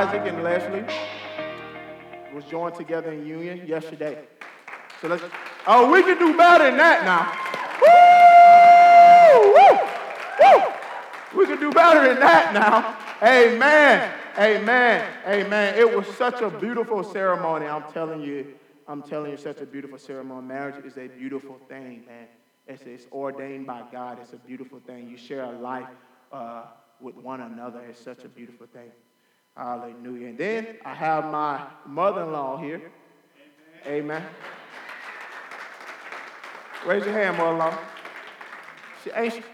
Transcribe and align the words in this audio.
Isaac 0.00 0.22
and 0.24 0.42
Leslie 0.42 0.86
was 2.34 2.46
joined 2.46 2.74
together 2.74 3.12
in 3.12 3.26
union 3.26 3.66
yesterday. 3.66 4.16
So 4.98 5.08
let's, 5.08 5.22
oh, 5.66 5.92
we 5.92 6.02
can 6.02 6.18
do 6.18 6.34
better 6.38 6.64
than 6.64 6.78
that 6.78 7.04
now. 7.04 7.28
Woo! 7.84 9.52
Woo! 9.52 9.76
Woo! 10.40 11.38
We 11.38 11.46
can 11.46 11.60
do 11.60 11.70
better 11.70 12.08
than 12.08 12.18
that 12.18 12.54
now. 12.54 12.96
Amen. 13.22 14.10
Amen. 14.38 15.06
Amen. 15.26 15.78
It 15.78 15.94
was 15.94 16.06
such 16.16 16.40
a 16.40 16.48
beautiful 16.48 17.04
ceremony. 17.04 17.66
I'm 17.66 17.84
telling 17.92 18.22
you, 18.22 18.54
I'm 18.88 19.02
telling 19.02 19.32
you, 19.32 19.36
such 19.36 19.60
a 19.60 19.66
beautiful 19.66 19.98
ceremony. 19.98 20.46
Marriage 20.46 20.82
is 20.82 20.96
a 20.96 21.08
beautiful 21.08 21.58
thing, 21.68 22.04
man. 22.06 22.26
It's, 22.66 22.84
it's 22.84 23.04
ordained 23.12 23.66
by 23.66 23.82
God. 23.92 24.16
It's 24.22 24.32
a 24.32 24.38
beautiful 24.38 24.80
thing. 24.80 25.10
You 25.10 25.18
share 25.18 25.44
a 25.44 25.52
life 25.52 25.88
uh, 26.32 26.62
with 27.02 27.16
one 27.16 27.42
another. 27.42 27.82
It's 27.86 28.00
such 28.00 28.24
a 28.24 28.28
beautiful 28.30 28.66
thing. 28.66 28.90
Hallelujah. 29.56 30.28
And 30.28 30.38
then 30.38 30.66
I 30.84 30.94
have 30.94 31.24
my 31.24 31.66
mother 31.86 32.22
in 32.22 32.32
law 32.32 32.56
here. 32.56 32.90
Amen. 33.86 34.22
Amen. 34.22 34.26
Raise 36.86 37.04
your 37.04 37.12
hand, 37.12 37.36
mother 37.36 37.52
in 37.52 37.58
law. 37.58 37.78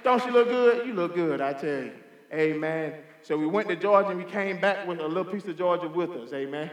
Don't 0.02 0.22
she 0.22 0.30
look 0.30 0.48
good? 0.48 0.86
You 0.86 0.94
look 0.94 1.14
good, 1.14 1.40
I 1.40 1.52
tell 1.52 1.84
you. 1.84 1.92
Amen. 2.32 2.94
So 3.22 3.36
we 3.36 3.46
went 3.46 3.68
to 3.68 3.76
Georgia 3.76 4.10
and 4.10 4.18
we 4.18 4.30
came 4.30 4.60
back 4.60 4.86
with 4.86 5.00
a 5.00 5.06
little 5.06 5.24
piece 5.24 5.46
of 5.46 5.56
Georgia 5.56 5.88
with 5.88 6.10
us. 6.10 6.32
Amen. 6.32 6.70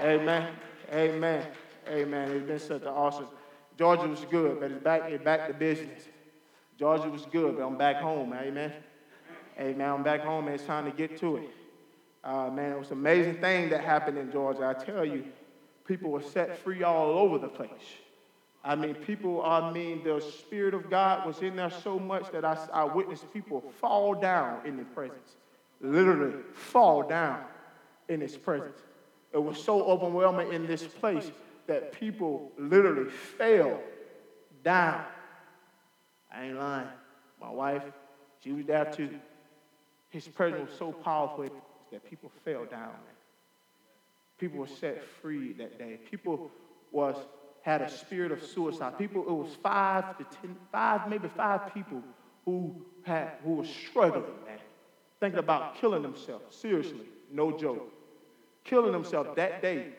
Amen. 0.00 0.54
Amen. 0.92 1.46
Amen. 1.88 2.30
It's 2.30 2.46
been 2.46 2.58
such 2.58 2.82
an 2.82 2.88
awesome. 2.88 3.28
Georgia 3.78 4.06
was 4.06 4.24
good, 4.30 4.60
but 4.60 4.70
it's 4.70 4.82
back, 4.82 5.02
it's 5.06 5.24
back 5.24 5.48
to 5.48 5.54
business. 5.54 6.08
Georgia 6.78 7.08
was 7.08 7.26
good, 7.26 7.56
but 7.56 7.62
I'm 7.64 7.78
back 7.78 7.96
home. 7.96 8.34
Amen. 8.34 8.72
Amen. 9.58 9.88
I'm 9.88 10.02
back 10.02 10.22
home 10.22 10.46
and 10.46 10.54
it's 10.54 10.64
time 10.64 10.84
to 10.84 10.90
get 10.90 11.18
to 11.20 11.36
it. 11.36 11.50
Uh, 12.24 12.48
man, 12.50 12.72
it 12.72 12.78
was 12.78 12.90
an 12.90 12.98
amazing 12.98 13.40
thing 13.40 13.68
that 13.70 13.82
happened 13.82 14.16
in 14.16 14.30
Georgia. 14.30 14.66
I 14.66 14.84
tell 14.84 15.04
you, 15.04 15.24
people 15.86 16.10
were 16.10 16.22
set 16.22 16.56
free 16.58 16.82
all 16.82 17.10
over 17.18 17.38
the 17.38 17.48
place. 17.48 17.68
I 18.64 18.76
mean, 18.76 18.94
people, 18.94 19.42
I 19.42 19.72
mean, 19.72 20.04
the 20.04 20.20
Spirit 20.20 20.72
of 20.72 20.88
God 20.88 21.26
was 21.26 21.40
in 21.42 21.56
there 21.56 21.70
so 21.70 21.98
much 21.98 22.30
that 22.30 22.44
I, 22.44 22.56
I 22.72 22.84
witnessed 22.84 23.32
people 23.32 23.60
fall 23.80 24.14
down 24.14 24.60
in 24.64 24.78
His 24.78 24.86
presence. 24.94 25.36
Literally 25.80 26.34
fall 26.52 27.02
down 27.02 27.40
in 28.08 28.20
His 28.20 28.36
presence. 28.36 28.78
It 29.32 29.42
was 29.42 29.60
so 29.60 29.82
overwhelming 29.82 30.52
in 30.52 30.66
this 30.66 30.84
place 30.84 31.32
that 31.66 31.92
people 31.92 32.52
literally 32.56 33.10
fell 33.10 33.80
down. 34.62 35.04
I 36.32 36.44
ain't 36.44 36.58
lying. 36.58 36.88
My 37.40 37.50
wife, 37.50 37.82
she 38.44 38.52
was 38.52 38.64
there 38.66 38.84
too. 38.84 39.10
His 40.10 40.28
presence 40.28 40.70
was 40.70 40.78
so 40.78 40.92
powerful 40.92 41.48
that 41.92 42.08
people 42.08 42.30
fell 42.44 42.64
down. 42.64 42.94
People 44.38 44.58
were 44.58 44.66
set 44.66 45.04
free 45.04 45.52
that 45.52 45.78
day. 45.78 46.00
People 46.10 46.50
was 46.90 47.16
had 47.62 47.80
a 47.80 47.88
spirit 47.88 48.32
of 48.32 48.42
suicide. 48.42 48.98
People, 48.98 49.22
it 49.22 49.30
was 49.30 49.56
five 49.62 50.18
to 50.18 50.24
ten, 50.24 50.56
five, 50.72 51.08
maybe 51.08 51.28
five 51.28 51.72
people 51.72 52.02
who 52.44 52.74
had 53.04 53.34
who 53.44 53.54
were 53.54 53.64
struggling, 53.64 54.24
man. 54.44 54.58
Thinking 55.20 55.38
about 55.38 55.76
killing 55.76 56.02
themselves. 56.02 56.56
Seriously, 56.56 57.06
no 57.30 57.56
joke. 57.56 57.92
Killing 58.64 58.90
themselves 58.90 59.30
that 59.36 59.62
day 59.62 59.92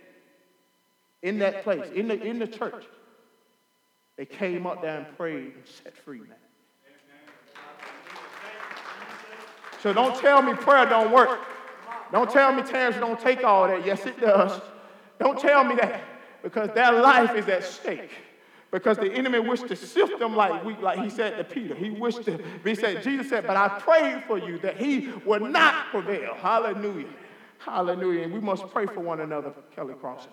in 1.22 1.40
that 1.40 1.64
place, 1.64 1.90
in 1.96 2.10
the 2.10 2.22
in 2.22 2.38
the 2.38 2.48
church. 2.48 2.84
They 4.18 4.26
came 4.26 4.68
up 4.68 4.82
there 4.82 5.00
and 5.00 5.18
prayed 5.18 5.54
and 5.56 5.66
set 5.66 5.98
free, 5.98 6.20
man. 6.20 6.38
So 9.82 9.92
don't 9.92 10.16
tell 10.20 10.42
me 10.42 10.54
prayer 10.54 10.86
don't 10.86 11.12
work. 11.12 11.40
Don't 12.14 12.30
tell 12.30 12.54
me 12.54 12.62
Terrence 12.62 12.96
don't 12.98 13.20
take 13.20 13.44
all 13.44 13.68
that. 13.68 13.84
Yes, 13.86 14.06
it 14.06 14.22
does. 14.22 14.62
Don't 15.20 15.40
tell 15.40 15.64
me 15.64 15.74
that 15.76 16.04
because 16.44 16.70
their 16.76 16.92
life 16.92 17.36
is 17.36 17.48
at 17.48 17.64
stake. 17.64 18.12
Because 18.70 18.98
the 18.98 19.12
enemy 19.12 19.40
wished 19.40 19.68
to 19.68 19.76
sift 19.76 20.20
them 20.20 20.36
like 20.36 20.64
wheat, 20.64 20.80
like 20.80 21.00
he 21.00 21.10
said 21.10 21.38
to 21.38 21.44
Peter. 21.44 21.74
He 21.74 21.90
wished 21.90 22.24
to, 22.26 22.40
he 22.64 22.76
said, 22.76 23.04
Jesus 23.04 23.30
said, 23.30 23.48
but 23.48 23.58
I 23.58 23.68
prayed 23.80 24.24
for 24.26 24.38
you 24.38 24.60
that 24.60 24.78
he 24.78 25.10
would 25.26 25.42
not 25.42 25.88
prevail. 25.88 26.36
Hallelujah. 26.36 27.08
Hallelujah. 27.58 28.24
And 28.24 28.34
we 28.34 28.40
must 28.40 28.68
pray 28.70 28.86
for 28.86 29.00
one 29.00 29.22
another, 29.22 29.52
Kelly 29.76 29.96
Crossan. 30.00 30.32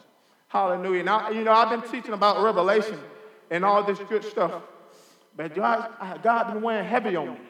Hallelujah. 0.49 1.03
Now, 1.03 1.31
you 1.31 1.45
know, 1.45 1.53
I've 1.53 1.71
been 1.71 1.91
teaching 1.91 2.13
about 2.13 2.43
Revelation 2.43 2.99
and 3.51 3.65
all 3.65 3.83
this 3.85 3.99
good 4.01 4.25
stuff. 4.25 4.53
But 5.35 5.55
God, 5.55 5.91
God 6.23 6.53
been 6.53 6.63
weighing 6.63 6.85
heavy 6.85 7.17
on 7.17 7.35
me. 7.35 7.41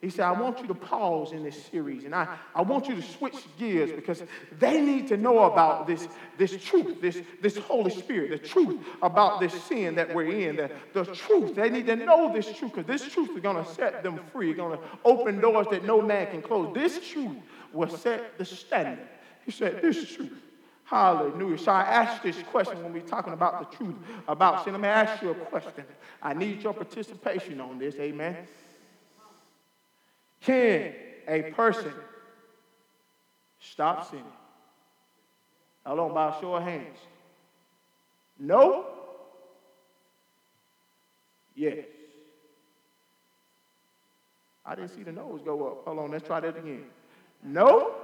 He 0.00 0.10
said, 0.10 0.26
I 0.26 0.32
want 0.32 0.60
you 0.60 0.66
to 0.68 0.74
pause 0.74 1.32
in 1.32 1.42
this 1.42 1.60
series 1.64 2.04
and 2.04 2.14
I, 2.14 2.36
I 2.54 2.62
want 2.62 2.88
you 2.88 2.94
to 2.94 3.02
switch 3.02 3.34
gears 3.58 3.90
because 3.90 4.22
they 4.60 4.80
need 4.80 5.08
to 5.08 5.16
know 5.16 5.40
about 5.40 5.88
this, 5.88 6.06
this 6.36 6.56
truth, 6.62 7.00
this, 7.00 7.20
this 7.42 7.56
Holy 7.56 7.90
Spirit, 7.90 8.30
the 8.30 8.38
truth 8.38 8.78
about 9.02 9.40
this 9.40 9.52
sin 9.64 9.96
that 9.96 10.14
we're 10.14 10.30
in, 10.30 10.54
the, 10.56 10.70
the 10.92 11.04
truth. 11.04 11.56
They 11.56 11.68
need 11.68 11.86
to 11.86 11.96
know 11.96 12.32
this 12.32 12.46
truth 12.56 12.74
because 12.74 12.86
this 12.86 13.12
truth 13.12 13.30
is 13.34 13.40
going 13.40 13.62
to 13.62 13.68
set 13.72 14.04
them 14.04 14.20
free, 14.32 14.54
going 14.54 14.78
to 14.78 14.84
open 15.04 15.40
doors 15.40 15.66
that 15.72 15.84
no 15.84 16.00
man 16.00 16.28
can 16.28 16.42
close. 16.42 16.72
This 16.72 17.00
truth 17.08 17.36
will 17.72 17.88
set 17.88 18.38
the 18.38 18.44
standard. 18.44 19.08
He 19.44 19.50
said, 19.50 19.82
This 19.82 20.12
truth. 20.12 20.32
Hallelujah. 20.84 21.58
So 21.58 21.72
I 21.72 21.82
asked 21.82 22.22
this 22.22 22.42
question 22.44 22.82
when 22.82 22.92
we're 22.92 23.02
talking 23.02 23.34
about 23.34 23.70
the 23.70 23.76
truth 23.76 23.96
about 24.26 24.64
sin. 24.64 24.72
Let 24.72 24.80
me 24.80 24.88
ask 24.88 25.22
you 25.22 25.30
a 25.30 25.34
question. 25.34 25.84
I 26.22 26.32
need 26.32 26.62
your 26.62 26.72
participation 26.72 27.60
on 27.60 27.78
this. 27.78 27.96
Amen. 27.96 28.36
Can 30.40 30.92
a 31.26 31.42
person 31.52 31.92
stop 33.60 34.10
sinning? 34.10 34.24
Hold 35.84 36.00
on, 36.00 36.14
by 36.14 36.36
a 36.36 36.40
show 36.40 36.54
of 36.54 36.62
hands. 36.62 36.98
No? 38.38 38.86
Yes. 41.54 41.86
I 44.64 44.74
didn't 44.74 44.90
see 44.90 45.02
the 45.02 45.12
nose 45.12 45.40
go 45.44 45.66
up. 45.66 45.84
Hold 45.86 45.98
on, 45.98 46.10
let's 46.10 46.26
try 46.26 46.40
that 46.40 46.56
again. 46.56 46.84
No? 47.42 47.94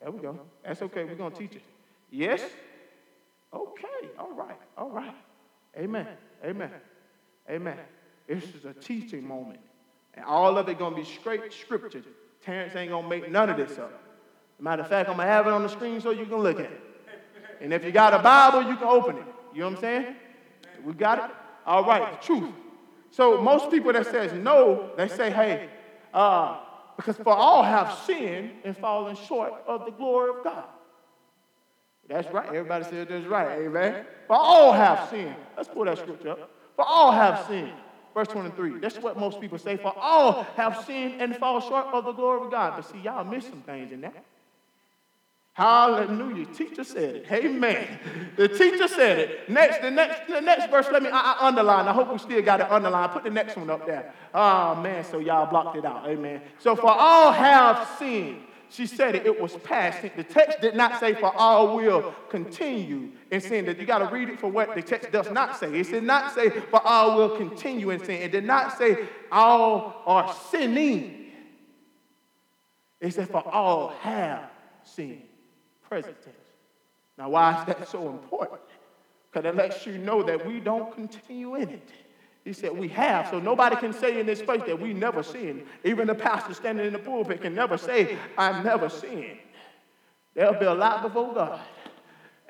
There 0.00 0.10
we 0.10 0.20
go. 0.20 0.38
That's 0.64 0.80
okay. 0.82 1.04
We're 1.04 1.14
going 1.14 1.32
to 1.32 1.38
teach 1.38 1.56
it. 1.56 1.62
Yes? 2.10 2.42
Okay. 3.52 4.08
All 4.18 4.32
right. 4.32 4.58
All 4.76 4.90
right. 4.90 5.14
Amen. 5.76 6.06
Amen. 6.44 6.70
Amen. 7.50 7.78
This 8.26 8.44
is 8.44 8.64
a 8.64 8.72
teaching 8.72 9.26
moment. 9.26 9.60
And 10.14 10.24
all 10.24 10.58
of 10.58 10.68
it 10.68 10.78
going 10.78 10.94
to 10.94 11.00
be 11.00 11.06
straight 11.06 11.52
scripture. 11.52 12.02
Terrence 12.44 12.74
ain't 12.76 12.90
going 12.90 13.04
to 13.04 13.08
make 13.08 13.30
none 13.30 13.48
of 13.48 13.56
this 13.56 13.78
up. 13.78 13.92
Matter 14.60 14.82
of 14.82 14.88
fact, 14.88 15.08
I'm 15.08 15.16
going 15.16 15.26
to 15.26 15.32
have 15.32 15.46
it 15.46 15.52
on 15.52 15.62
the 15.62 15.68
screen 15.68 16.00
so 16.00 16.10
you 16.10 16.24
can 16.26 16.36
look 16.36 16.60
at 16.60 16.66
it. 16.66 16.80
And 17.60 17.72
if 17.72 17.84
you 17.84 17.90
got 17.90 18.14
a 18.14 18.18
Bible, 18.18 18.62
you 18.68 18.76
can 18.76 18.86
open 18.86 19.16
it. 19.16 19.24
You 19.52 19.60
know 19.60 19.70
what 19.70 19.76
I'm 19.76 19.80
saying? 19.80 20.16
We 20.84 20.92
got 20.94 21.30
it? 21.30 21.36
All 21.66 21.84
right, 21.84 22.20
truth. 22.20 22.52
So 23.10 23.40
most 23.40 23.70
people 23.70 23.92
that 23.92 24.06
says 24.06 24.32
no, 24.32 24.90
they 24.96 25.08
say, 25.08 25.30
hey, 25.30 25.68
uh, 26.14 26.58
because 26.96 27.16
for 27.16 27.34
all 27.34 27.62
have 27.62 27.98
sinned 28.06 28.50
and 28.64 28.76
fallen 28.76 29.16
short 29.16 29.52
of 29.66 29.84
the 29.84 29.92
glory 29.92 30.30
of 30.30 30.44
God. 30.44 30.64
That's 32.08 32.32
right. 32.32 32.48
Everybody 32.48 32.84
said 32.84 33.08
that's 33.08 33.26
right. 33.26 33.60
Amen. 33.62 34.04
For 34.26 34.36
all 34.36 34.72
have 34.72 35.08
sinned. 35.08 35.36
Let's 35.56 35.68
pull 35.68 35.84
that 35.84 35.98
scripture 35.98 36.30
up. 36.30 36.50
For 36.76 36.84
all 36.84 37.12
have 37.12 37.46
sinned 37.46 37.72
Verse 38.14 38.28
23. 38.28 38.78
That's 38.78 38.98
what 38.98 39.18
most 39.18 39.40
people 39.40 39.58
say. 39.58 39.76
For 39.76 39.94
all 39.98 40.44
have 40.56 40.84
sinned 40.86 41.20
and 41.20 41.36
fall 41.36 41.60
short 41.60 41.86
of 41.86 42.04
the 42.04 42.12
glory 42.12 42.44
of 42.46 42.50
God. 42.50 42.74
But 42.76 42.84
see, 42.84 42.98
y'all 42.98 43.24
miss 43.24 43.46
some 43.46 43.62
things 43.62 43.92
in 43.92 44.02
that. 44.02 44.24
Hallelujah. 45.54 46.46
Teacher 46.46 46.82
said 46.82 47.16
it. 47.16 47.26
Amen. 47.30 47.98
The 48.36 48.48
teacher 48.48 48.88
said 48.88 49.18
it. 49.18 49.50
Next, 49.50 49.82
the 49.82 49.90
next, 49.90 50.26
the 50.26 50.40
next 50.40 50.70
verse, 50.70 50.86
let 50.90 51.02
me 51.02 51.10
I, 51.10 51.36
I 51.38 51.48
underline. 51.48 51.88
I 51.88 51.92
hope 51.92 52.10
we 52.10 52.18
still 52.18 52.40
got 52.40 52.60
it 52.60 52.70
underlined. 52.70 53.12
Put 53.12 53.24
the 53.24 53.30
next 53.30 53.56
one 53.56 53.68
up 53.68 53.86
there. 53.86 54.14
Oh 54.32 54.74
man, 54.76 55.04
so 55.04 55.18
y'all 55.18 55.46
blocked 55.46 55.76
it 55.76 55.84
out. 55.84 56.08
Amen. 56.08 56.40
So 56.58 56.74
for 56.74 56.90
all 56.90 57.32
have 57.32 57.86
sinned 57.98 58.38
she 58.72 58.86
said 58.86 59.14
it, 59.14 59.26
it 59.26 59.40
was 59.40 59.54
past. 59.58 60.02
The 60.16 60.24
text 60.24 60.60
did 60.62 60.74
not 60.74 60.98
say, 60.98 61.14
for 61.14 61.34
all 61.36 61.76
will 61.76 62.14
continue 62.30 63.10
in 63.30 63.40
sin. 63.40 63.66
That 63.66 63.78
you 63.78 63.84
got 63.84 63.98
to 63.98 64.06
read 64.06 64.30
it 64.30 64.40
for 64.40 64.48
what 64.48 64.74
the 64.74 64.80
text 64.80 65.12
does 65.12 65.30
not 65.30 65.58
say. 65.58 65.78
It 65.78 65.90
did 65.90 66.04
not 66.04 66.34
say, 66.34 66.48
for 66.48 66.80
all 66.82 67.16
will 67.16 67.36
continue 67.36 67.90
in 67.90 68.02
sin. 68.02 68.22
It 68.22 68.32
did 68.32 68.44
not 68.44 68.78
say, 68.78 69.06
all 69.30 70.02
are 70.06 70.34
sinning. 70.50 71.32
It 73.00 73.12
said, 73.12 73.28
for 73.28 73.46
all 73.46 73.94
have 74.00 74.50
sinned. 74.84 75.22
Present 75.88 76.16
tense. 76.22 76.36
Now, 77.18 77.28
why 77.28 77.60
is 77.60 77.66
that 77.66 77.88
so 77.88 78.08
important? 78.08 78.60
Because 79.30 79.48
it 79.48 79.54
lets 79.54 79.86
you 79.86 79.98
know 79.98 80.22
that 80.22 80.46
we 80.46 80.60
don't 80.60 80.94
continue 80.94 81.56
in 81.56 81.68
it. 81.68 81.88
He 82.44 82.52
said, 82.52 82.76
We 82.76 82.88
have. 82.88 83.28
So 83.28 83.38
nobody 83.38 83.76
can 83.76 83.92
say 83.92 84.18
in 84.18 84.26
this 84.26 84.42
place 84.42 84.62
that 84.66 84.80
we 84.80 84.92
never 84.92 85.22
sinned. 85.22 85.64
Even 85.84 86.06
the 86.06 86.14
pastor 86.14 86.54
standing 86.54 86.86
in 86.86 86.92
the 86.92 86.98
pulpit 86.98 87.40
can 87.40 87.54
never 87.54 87.78
say, 87.78 88.18
I've 88.36 88.64
never 88.64 88.88
sinned. 88.88 89.38
There'll 90.34 90.58
be 90.58 90.66
a 90.66 90.74
lot 90.74 91.02
before 91.02 91.34
God. 91.34 91.60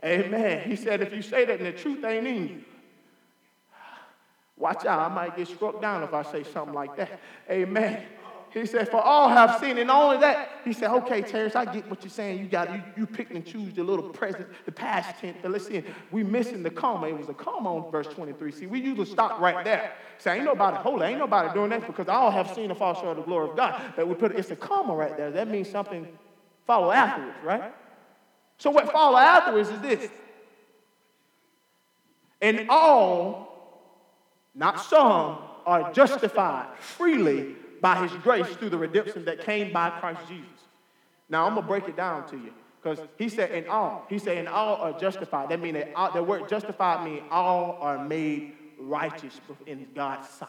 Amen. 0.04 0.68
He 0.68 0.76
said, 0.76 1.02
If 1.02 1.12
you 1.12 1.22
say 1.22 1.44
that 1.44 1.58
and 1.58 1.66
the 1.66 1.72
truth 1.72 2.04
ain't 2.04 2.26
in 2.26 2.48
you, 2.48 2.64
watch 4.56 4.86
out. 4.86 5.10
I 5.10 5.14
might 5.14 5.36
get 5.36 5.48
struck 5.48 5.80
down 5.80 6.02
if 6.02 6.14
I 6.14 6.22
say 6.22 6.42
something 6.42 6.74
like 6.74 6.96
that. 6.96 7.20
Amen. 7.50 8.02
He 8.52 8.66
said, 8.66 8.88
For 8.90 9.00
all 9.00 9.28
have 9.28 9.58
seen. 9.60 9.78
And 9.78 9.86
not 9.86 10.02
only 10.02 10.18
that, 10.18 10.60
he 10.64 10.72
said, 10.72 10.90
Okay, 10.90 11.22
Terrence, 11.22 11.56
I 11.56 11.64
get 11.64 11.88
what 11.88 12.02
you're 12.02 12.10
saying. 12.10 12.38
You 12.38 12.46
got 12.46 12.72
you, 12.72 12.82
you 12.96 13.06
pick 13.06 13.30
and 13.30 13.44
choose 13.44 13.72
the 13.74 13.82
little 13.82 14.10
present, 14.10 14.46
the 14.66 14.72
past 14.72 15.18
tense. 15.20 15.38
But 15.40 15.52
let's 15.52 15.66
see. 15.66 15.82
we 16.10 16.22
missing 16.22 16.62
the 16.62 16.70
comma. 16.70 17.08
It 17.08 17.18
was 17.18 17.28
a 17.28 17.34
comma 17.34 17.74
on 17.76 17.90
verse 17.90 18.08
23. 18.08 18.52
See, 18.52 18.66
we 18.66 18.80
usually 18.80 19.06
stop 19.06 19.40
right 19.40 19.64
there. 19.64 19.92
Say, 20.18 20.36
ain't 20.36 20.44
nobody 20.44 20.76
holy, 20.76 21.06
ain't 21.06 21.18
nobody 21.18 21.52
doing 21.54 21.70
that 21.70 21.86
because 21.86 22.08
all 22.08 22.30
have 22.30 22.54
seen 22.54 22.68
the 22.68 22.74
fall 22.74 22.94
short 22.94 23.16
of 23.16 23.16
the 23.16 23.22
glory 23.22 23.50
of 23.50 23.56
God. 23.56 23.80
But 23.96 24.06
we 24.06 24.14
put 24.14 24.32
it's 24.32 24.50
a 24.50 24.56
comma 24.56 24.94
right 24.94 25.16
there. 25.16 25.30
That 25.30 25.48
means 25.48 25.68
something 25.70 26.06
follow 26.66 26.92
afterwards, 26.92 27.36
right? 27.42 27.72
So 28.58 28.70
what 28.70 28.92
follow 28.92 29.18
afterwards 29.18 29.70
is 29.70 29.80
this. 29.80 30.10
And 32.40 32.66
all, 32.68 33.78
not 34.54 34.80
some, 34.80 35.38
are 35.64 35.92
justified 35.92 36.76
freely 36.78 37.54
by 37.82 38.06
his 38.06 38.12
grace 38.22 38.46
through 38.46 38.70
the 38.70 38.78
redemption 38.78 39.26
that 39.26 39.40
came 39.40 39.72
by 39.72 39.90
Christ 39.90 40.20
Jesus. 40.28 40.46
Now 41.28 41.46
I'm 41.46 41.54
gonna 41.54 41.66
break 41.66 41.88
it 41.88 41.96
down 41.96 42.26
to 42.30 42.36
you. 42.36 42.54
Because 42.80 42.98
he 43.18 43.28
said 43.28 43.50
in 43.50 43.68
all, 43.68 44.06
he 44.08 44.18
said 44.18 44.38
in 44.38 44.48
all 44.48 44.76
are 44.76 44.98
justified. 44.98 45.50
That 45.50 45.60
means 45.60 45.74
that 45.74 45.92
all, 45.94 46.10
the 46.12 46.22
word 46.22 46.48
justified 46.48 47.04
means 47.04 47.22
all 47.30 47.78
are 47.80 48.02
made 48.04 48.54
righteous 48.78 49.40
in 49.66 49.86
God's 49.94 50.28
sight. 50.28 50.48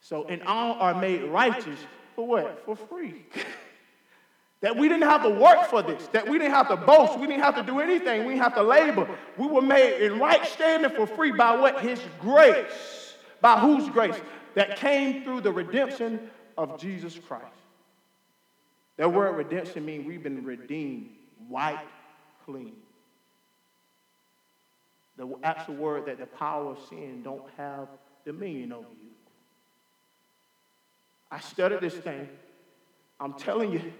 So 0.00 0.24
in 0.26 0.42
all 0.42 0.74
are 0.74 0.94
made 1.00 1.24
righteous 1.24 1.78
for 2.14 2.26
what? 2.26 2.64
For 2.64 2.76
free. 2.76 3.24
that 4.60 4.76
we 4.76 4.88
didn't 4.88 5.08
have 5.08 5.22
to 5.24 5.30
work 5.30 5.66
for 5.68 5.82
this, 5.82 6.06
that 6.08 6.28
we 6.28 6.38
didn't 6.38 6.54
have 6.54 6.68
to 6.68 6.76
boast, 6.76 7.18
we 7.18 7.26
didn't 7.26 7.42
have 7.42 7.56
to 7.56 7.62
do 7.62 7.80
anything, 7.80 8.24
we 8.24 8.34
didn't 8.34 8.42
have 8.42 8.54
to 8.54 8.62
labor. 8.62 9.08
We 9.36 9.46
were 9.46 9.62
made 9.62 10.04
in 10.04 10.18
right 10.18 10.46
standing 10.46 10.90
for 10.90 11.06
free 11.06 11.32
by 11.32 11.56
what? 11.56 11.80
His 11.80 12.00
grace. 12.20 13.14
By 13.40 13.58
whose 13.58 13.88
grace? 13.90 14.16
That 14.56 14.76
came 14.76 15.22
through 15.22 15.42
the 15.42 15.52
redemption 15.52 16.18
of 16.58 16.80
Jesus 16.80 17.16
Christ. 17.28 17.44
That 18.96 19.12
word 19.12 19.36
redemption 19.36 19.84
means 19.84 20.06
we've 20.06 20.22
been 20.22 20.42
redeemed, 20.44 21.10
wiped 21.48 21.84
clean. 22.46 22.72
The 25.18 25.28
actual 25.44 25.74
word 25.74 26.06
that 26.06 26.18
the 26.18 26.26
power 26.26 26.72
of 26.72 26.78
sin 26.88 27.22
don't 27.22 27.44
have 27.58 27.88
dominion 28.24 28.72
over 28.72 28.86
you. 29.02 29.10
I 31.30 31.38
studied 31.40 31.80
this 31.80 31.94
thing. 31.94 32.26
I'm 33.20 33.34
telling 33.34 33.72
you, 33.72 33.92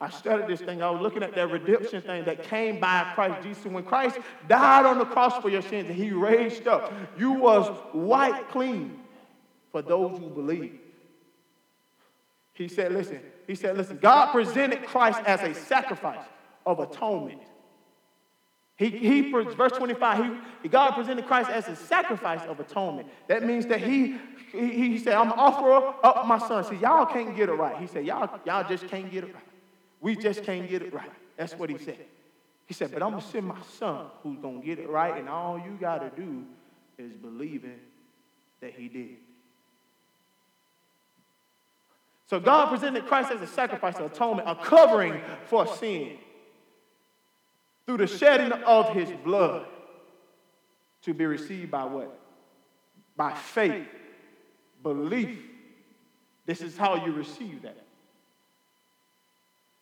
I 0.00 0.10
studied 0.10 0.48
this 0.48 0.60
thing. 0.60 0.82
I 0.82 0.90
was 0.90 1.00
looking 1.00 1.22
at 1.22 1.36
that 1.36 1.50
redemption 1.50 2.02
thing 2.02 2.24
that 2.24 2.42
came 2.44 2.80
by 2.80 3.12
Christ 3.14 3.42
Jesus. 3.44 3.64
When 3.66 3.84
Christ 3.84 4.18
died 4.48 4.86
on 4.86 4.98
the 4.98 5.04
cross 5.04 5.40
for 5.40 5.50
your 5.50 5.62
sins 5.62 5.88
and 5.88 5.96
he 5.96 6.10
raised 6.10 6.66
up, 6.66 6.92
you 7.16 7.32
was 7.32 7.70
wiped 7.94 8.50
clean 8.50 8.99
for 9.70 9.82
those 9.82 10.18
who 10.18 10.28
believe. 10.30 10.78
He 12.54 12.68
said, 12.68 12.92
listen, 12.92 13.20
he 13.46 13.54
said, 13.54 13.76
listen, 13.76 13.98
God 14.00 14.32
presented 14.32 14.84
Christ 14.84 15.20
as 15.26 15.40
a 15.42 15.54
sacrifice 15.54 16.24
of 16.66 16.78
atonement. 16.78 17.40
He, 18.76 18.88
he 18.88 19.30
verse 19.30 19.72
25, 19.72 20.38
he, 20.62 20.68
God 20.68 20.92
presented 20.92 21.26
Christ 21.26 21.50
as 21.50 21.68
a 21.68 21.76
sacrifice 21.76 22.40
of 22.46 22.60
atonement. 22.60 23.08
That 23.28 23.44
means 23.44 23.66
that 23.66 23.80
he, 23.80 24.16
he, 24.52 24.70
he 24.70 24.98
said, 24.98 25.14
I'm 25.14 25.32
offering 25.32 25.94
up 26.02 26.26
my 26.26 26.38
son. 26.38 26.64
See, 26.64 26.76
y'all 26.76 27.04
can't 27.04 27.36
get 27.36 27.50
it 27.50 27.52
right. 27.52 27.76
He 27.76 27.86
said, 27.86 28.06
y'all, 28.06 28.40
y'all 28.46 28.66
just 28.66 28.88
can't 28.88 29.10
get 29.10 29.24
it 29.24 29.34
right. 29.34 29.44
We 30.00 30.16
just 30.16 30.44
can't 30.44 30.66
get 30.68 30.80
it 30.80 30.94
right. 30.94 31.10
That's 31.36 31.54
what 31.54 31.68
he 31.68 31.76
said. 31.76 31.98
He 32.66 32.74
said, 32.74 32.90
but 32.92 33.02
I'm 33.02 33.10
going 33.10 33.22
to 33.22 33.28
send 33.28 33.46
my 33.46 33.60
son 33.78 34.06
who's 34.22 34.38
going 34.38 34.60
to 34.60 34.66
get 34.66 34.78
it 34.78 34.88
right, 34.88 35.18
and 35.18 35.28
all 35.28 35.58
you 35.58 35.76
got 35.80 35.98
to 35.98 36.22
do 36.22 36.44
is 36.98 37.12
believing 37.12 37.80
that 38.60 38.72
he 38.72 38.88
did. 38.88 39.16
So 42.30 42.38
God 42.38 42.68
presented 42.68 43.06
Christ 43.06 43.32
as 43.32 43.42
a 43.42 43.46
sacrifice 43.48 43.96
of 43.96 44.12
atonement, 44.12 44.48
a 44.48 44.54
covering 44.54 45.20
for 45.46 45.66
sin 45.66 46.16
through 47.84 47.96
the 47.96 48.06
shedding 48.06 48.52
of 48.52 48.94
his 48.94 49.10
blood 49.24 49.66
to 51.02 51.12
be 51.12 51.26
received 51.26 51.72
by 51.72 51.82
what? 51.82 52.16
By 53.16 53.34
faith, 53.34 53.84
belief. 54.80 55.40
This 56.46 56.60
is 56.60 56.76
how 56.76 57.04
you 57.04 57.10
receive 57.10 57.62
that. 57.62 57.84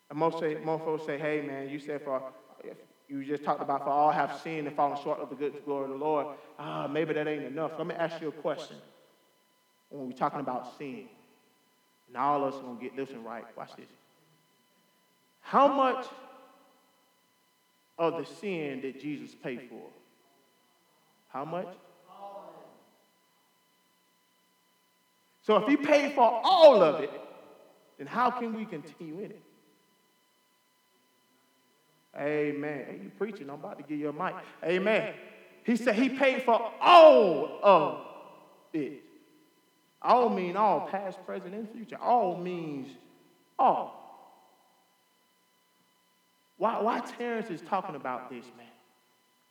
And 0.08 0.18
most, 0.18 0.38
say, 0.38 0.56
most 0.64 0.84
folks 0.84 1.04
say, 1.04 1.18
hey, 1.18 1.42
man, 1.42 1.68
you 1.68 1.78
said 1.78 2.00
for, 2.02 2.32
you 3.10 3.26
just 3.26 3.44
talked 3.44 3.60
about 3.60 3.84
for 3.84 3.90
all 3.90 4.10
have 4.10 4.40
sinned 4.42 4.66
and 4.66 4.74
fallen 4.74 4.96
short 5.02 5.20
of 5.20 5.28
the 5.28 5.36
good 5.36 5.52
glory 5.66 5.84
of 5.84 5.90
the 5.90 5.96
Lord. 5.96 6.28
Ah, 6.58 6.86
maybe 6.86 7.12
that 7.12 7.28
ain't 7.28 7.44
enough. 7.44 7.72
Let 7.76 7.86
me 7.86 7.94
ask 7.94 8.22
you 8.22 8.28
a 8.28 8.32
question 8.32 8.78
when 9.90 10.06
we're 10.06 10.16
talking 10.16 10.40
about 10.40 10.78
sin. 10.78 11.08
And 12.08 12.16
all 12.16 12.44
of 12.44 12.54
us 12.54 12.60
are 12.60 12.62
going 12.62 12.78
to 12.78 12.82
get 12.82 12.96
this 12.96 13.10
one 13.10 13.24
right. 13.24 13.44
Watch 13.56 13.76
this. 13.76 13.86
How 15.40 15.68
much 15.68 16.06
of 17.98 18.16
the 18.16 18.24
sin 18.24 18.80
did 18.80 19.00
Jesus 19.00 19.34
pay 19.34 19.56
for? 19.56 19.88
How 21.28 21.44
much? 21.44 21.66
All. 22.10 22.54
So 25.42 25.56
if 25.56 25.68
he 25.68 25.76
paid 25.76 26.14
for 26.14 26.40
all 26.44 26.82
of 26.82 27.00
it, 27.02 27.10
then 27.98 28.06
how 28.06 28.30
can 28.30 28.54
we 28.54 28.64
continue 28.64 29.18
in 29.20 29.30
it? 29.32 29.42
Amen. 32.16 32.84
Hey, 32.88 33.00
you 33.02 33.10
preaching? 33.16 33.48
I'm 33.48 33.56
about 33.56 33.78
to 33.78 33.84
give 33.84 33.98
you 33.98 34.08
a 34.08 34.12
mic. 34.12 34.34
Amen. 34.64 35.14
He 35.64 35.76
said 35.76 35.94
he 35.94 36.08
paid 36.08 36.42
for 36.42 36.72
all 36.80 37.60
of 37.62 38.00
it. 38.72 39.02
All 40.00 40.28
mean 40.28 40.56
all, 40.56 40.82
past, 40.88 41.18
present, 41.26 41.54
and 41.54 41.68
future. 41.70 41.98
All 42.00 42.36
means 42.36 42.88
all. 43.58 43.98
Why, 46.56 46.80
why 46.80 47.00
Terrence 47.00 47.50
is 47.50 47.60
talking 47.62 47.94
about 47.94 48.30
this, 48.30 48.44
man? 48.56 48.66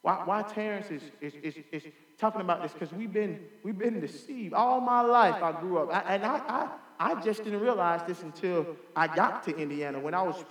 Why, 0.02 0.22
why 0.26 0.42
Terrence 0.44 0.90
is, 0.90 1.02
is, 1.20 1.34
is, 1.42 1.56
is 1.72 1.84
talking 2.18 2.42
about 2.42 2.62
this? 2.62 2.74
Because 2.74 2.94
we've 2.94 3.12
been, 3.12 3.40
we've 3.64 3.78
been 3.78 4.00
deceived. 4.00 4.54
All 4.54 4.80
my 4.80 5.02
life 5.02 5.42
I 5.42 5.60
grew 5.60 5.80
up. 5.80 5.94
I, 5.94 6.16
and 6.16 6.24
I, 6.24 6.38
I, 6.48 6.70
I 7.00 7.22
just 7.22 7.44
didn't 7.44 7.60
realize 7.60 8.02
this 8.08 8.24
until 8.24 8.66
I 8.96 9.08
got 9.08 9.44
to 9.44 9.58
Indiana 9.58 10.00
when 10.00 10.14
I 10.14 10.22
was 10.22 10.44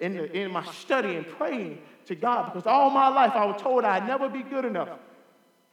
in, 0.00 0.16
the, 0.16 0.32
in 0.36 0.50
my 0.50 0.64
study 0.64 1.16
and 1.16 1.26
praying 1.26 1.80
to 2.06 2.14
God. 2.14 2.52
Because 2.52 2.66
all 2.66 2.90
my 2.90 3.08
life 3.08 3.32
I 3.34 3.44
was 3.44 3.60
told 3.60 3.84
I'd 3.84 4.06
never 4.06 4.28
be 4.28 4.42
good 4.42 4.64
enough. 4.64 4.90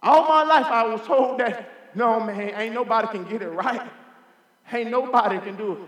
All 0.02 0.28
my 0.28 0.44
life 0.44 0.68
I 0.68 0.86
was 0.86 1.02
told 1.02 1.40
that 1.40 1.70
no, 1.95 2.19
man, 2.19 2.54
ain't 2.59 2.73
nobody 2.73 3.07
can 3.07 3.23
get 3.25 3.42
it 3.42 3.49
right. 3.49 3.81
Ain't 4.71 4.90
nobody 4.90 5.40
can 5.40 5.56
do 5.56 5.73
it. 5.73 5.80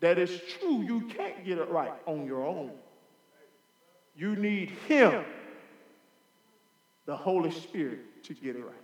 That 0.00 0.18
is 0.18 0.40
true. 0.58 0.82
You 0.82 1.02
can't 1.02 1.44
get 1.44 1.58
it 1.58 1.68
right 1.70 1.92
on 2.06 2.26
your 2.26 2.44
own. 2.44 2.70
You 4.14 4.36
need 4.36 4.70
Him, 4.88 5.24
the 7.06 7.16
Holy 7.16 7.50
Spirit, 7.50 8.24
to 8.24 8.34
get 8.34 8.56
it 8.56 8.64
right. 8.64 8.74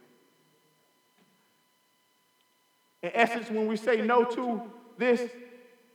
In 3.03 3.11
essence, 3.15 3.51
when 3.51 3.67
we 3.67 3.77
say 3.77 4.01
no 4.01 4.25
to 4.25 4.63
this, 4.97 5.21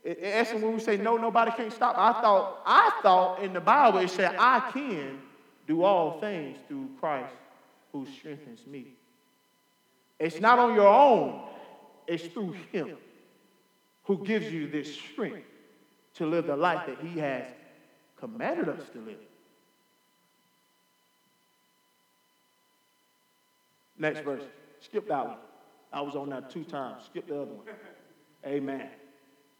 in 0.03 0.15
essence, 0.21 0.61
when 0.61 0.73
we 0.73 0.79
say 0.79 0.97
no, 0.97 1.17
nobody 1.17 1.51
can't 1.51 1.71
stop. 1.71 1.95
I 1.97 2.21
thought, 2.21 2.61
I 2.65 2.99
thought 3.01 3.41
in 3.41 3.53
the 3.53 3.61
Bible 3.61 3.99
it 3.99 4.09
said, 4.09 4.35
I 4.37 4.71
can 4.71 5.19
do 5.67 5.83
all 5.83 6.19
things 6.19 6.57
through 6.67 6.89
Christ 6.99 7.33
who 7.91 8.05
strengthens 8.05 8.65
me. 8.67 8.93
It's 10.19 10.39
not 10.39 10.59
on 10.59 10.74
your 10.74 10.88
own, 10.88 11.41
it's 12.07 12.25
through 12.27 12.55
Him 12.71 12.97
who 14.03 14.24
gives 14.25 14.51
you 14.51 14.67
this 14.67 14.93
strength 14.93 15.45
to 16.15 16.25
live 16.25 16.47
the 16.47 16.55
life 16.55 16.88
that 16.88 17.00
He 17.05 17.19
has 17.19 17.45
commanded 18.19 18.69
us 18.69 18.89
to 18.93 19.00
live. 19.00 19.17
Next 23.97 24.21
verse. 24.21 24.43
Skip 24.79 25.07
that 25.07 25.25
one. 25.25 25.38
I 25.91 26.01
was 26.01 26.15
on 26.15 26.29
that 26.29 26.50
two 26.50 26.63
times. 26.63 27.03
Skip 27.05 27.27
the 27.27 27.41
other 27.41 27.51
one. 27.51 27.65
Amen. 28.45 28.89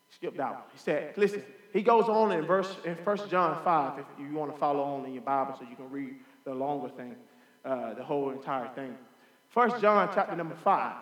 Skip 0.10 0.38
that 0.38 0.52
one. 0.52 0.64
He 0.72 0.78
said, 0.78 1.18
listen, 1.18 1.44
he 1.74 1.82
goes 1.82 2.06
on 2.06 2.32
in 2.32 2.46
verse 2.46 2.76
in 2.86 2.96
1 2.96 3.30
John 3.30 3.62
5, 3.64 4.00
if 4.00 4.06
you 4.20 4.34
want 4.34 4.52
to 4.52 4.58
follow 4.58 4.84
on 4.84 5.06
in 5.06 5.14
your 5.14 5.24
Bible 5.24 5.56
so 5.60 5.66
you 5.70 5.76
can 5.76 5.90
read 5.90 6.16
the 6.46 6.54
longer 6.54 6.90
thing, 6.90 7.16
uh, 7.66 7.94
the 7.94 8.04
whole 8.04 8.30
entire 8.30 8.70
thing. 8.70 8.96
First 9.50 9.82
John 9.82 10.10
chapter 10.14 10.36
number 10.36 10.56
five, 10.56 10.96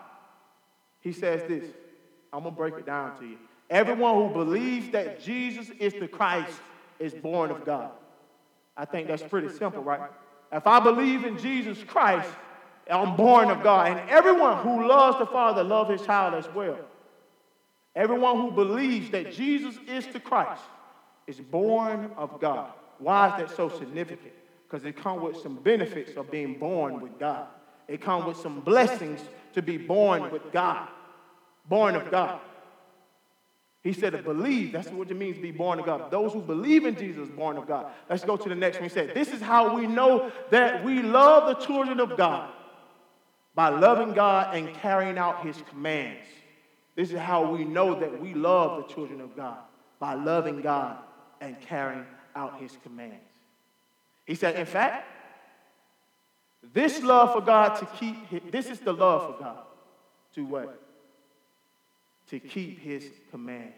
he 1.02 1.12
says 1.12 1.44
this. 1.48 1.66
I'm 2.32 2.44
gonna 2.44 2.56
break 2.56 2.76
it 2.76 2.86
down 2.86 3.18
to 3.20 3.26
you. 3.26 3.38
Everyone 3.70 4.16
who 4.16 4.34
believes 4.34 4.92
that 4.92 5.22
Jesus 5.22 5.70
is 5.80 5.94
the 5.94 6.08
Christ 6.08 6.54
is 7.00 7.14
born 7.14 7.50
of 7.52 7.66
God. 7.66 7.92
I 8.78 8.86
think 8.86 9.08
that's 9.08 9.24
pretty 9.24 9.50
simple, 9.50 9.84
right? 9.84 10.10
If 10.52 10.68
I 10.68 10.80
believe 10.80 11.24
in 11.26 11.38
Jesus 11.38 11.84
Christ, 11.84 12.30
I'm 12.90 13.16
born 13.16 13.50
of 13.50 13.64
God. 13.64 13.92
And 13.98 14.10
everyone 14.10 14.58
who 14.58 14.88
loves 14.88 15.18
the 15.18 15.26
Father 15.26 15.64
loves 15.64 15.90
his 15.90 16.02
child 16.02 16.34
as 16.36 16.48
well. 16.54 16.78
Everyone 17.96 18.42
who 18.42 18.52
believes 18.52 19.10
that 19.12 19.32
Jesus 19.32 19.78
is 19.88 20.06
the 20.08 20.20
Christ 20.20 20.62
is 21.28 21.40
born 21.40 22.12
of 22.18 22.40
God. 22.40 22.72
Why 23.00 23.30
is 23.30 23.50
that 23.50 23.56
so 23.56 23.70
significant? 23.70 24.34
Because 24.68 24.86
it 24.86 24.98
comes 24.98 25.22
with 25.22 25.42
some 25.42 25.56
benefits 25.56 26.16
of 26.18 26.30
being 26.30 26.60
born 26.60 27.00
with 27.02 27.18
God. 27.18 27.48
It 27.88 28.02
comes 28.02 28.26
with 28.26 28.38
some 28.38 28.62
blessings 28.62 29.22
to 29.54 29.62
be 29.62 29.78
born 29.78 30.32
with 30.32 30.52
God. 30.52 30.90
born 31.68 31.96
of 31.96 32.12
God. 32.12 32.40
He 33.84 33.94
said 33.94 34.14
to 34.14 34.18
believe, 34.24 34.72
that's 34.72 34.90
what 34.90 35.12
it 35.12 35.14
means 35.14 35.36
to 35.36 35.42
be 35.42 35.52
born 35.52 35.80
of 35.80 35.86
God. 35.86 36.10
Those 36.10 36.34
who 36.34 36.42
believe 36.42 36.86
in 36.86 36.96
Jesus, 36.96 37.30
born 37.30 37.56
of 37.56 37.68
God. 37.68 37.92
Let's 38.10 38.24
go 38.24 38.36
to 38.36 38.50
the 38.50 38.56
next 38.56 38.78
one. 38.78 38.84
He 38.84 38.90
said, 38.90 39.14
This 39.14 39.32
is 39.32 39.42
how 39.42 39.76
we 39.76 39.86
know 39.86 40.32
that 40.50 40.84
we 40.84 41.04
love 41.04 41.48
the 41.48 41.66
children 41.66 42.00
of 42.00 42.18
God 42.18 42.52
by 43.54 43.70
loving 43.70 44.14
God 44.14 44.56
and 44.56 44.74
carrying 44.74 45.20
out 45.20 45.46
his 45.46 45.62
commands. 45.70 46.26
This 46.96 47.12
is 47.12 47.20
how 47.20 47.52
we 47.52 47.64
know 47.64 48.00
that 48.00 48.20
we 48.20 48.34
love 48.34 48.88
the 48.88 48.94
children 48.94 49.22
of 49.22 49.36
God 49.36 49.60
by 50.00 50.16
loving 50.16 50.62
God 50.62 50.98
and 51.40 51.60
carrying 51.62 52.06
out 52.36 52.60
his 52.60 52.76
commands. 52.84 53.16
He 54.26 54.34
said, 54.34 54.56
in 54.56 54.66
fact, 54.66 55.08
this 56.74 57.02
love 57.02 57.34
for 57.34 57.42
God 57.42 57.76
to 57.80 57.86
keep, 57.98 58.52
this 58.52 58.68
is 58.68 58.80
the 58.80 58.94
love 58.94 59.36
for 59.36 59.44
God 59.44 59.58
to 60.36 60.46
what? 60.46 60.82
to 62.30 62.40
keep 62.40 62.80
his 62.80 63.06
commands. 63.32 63.76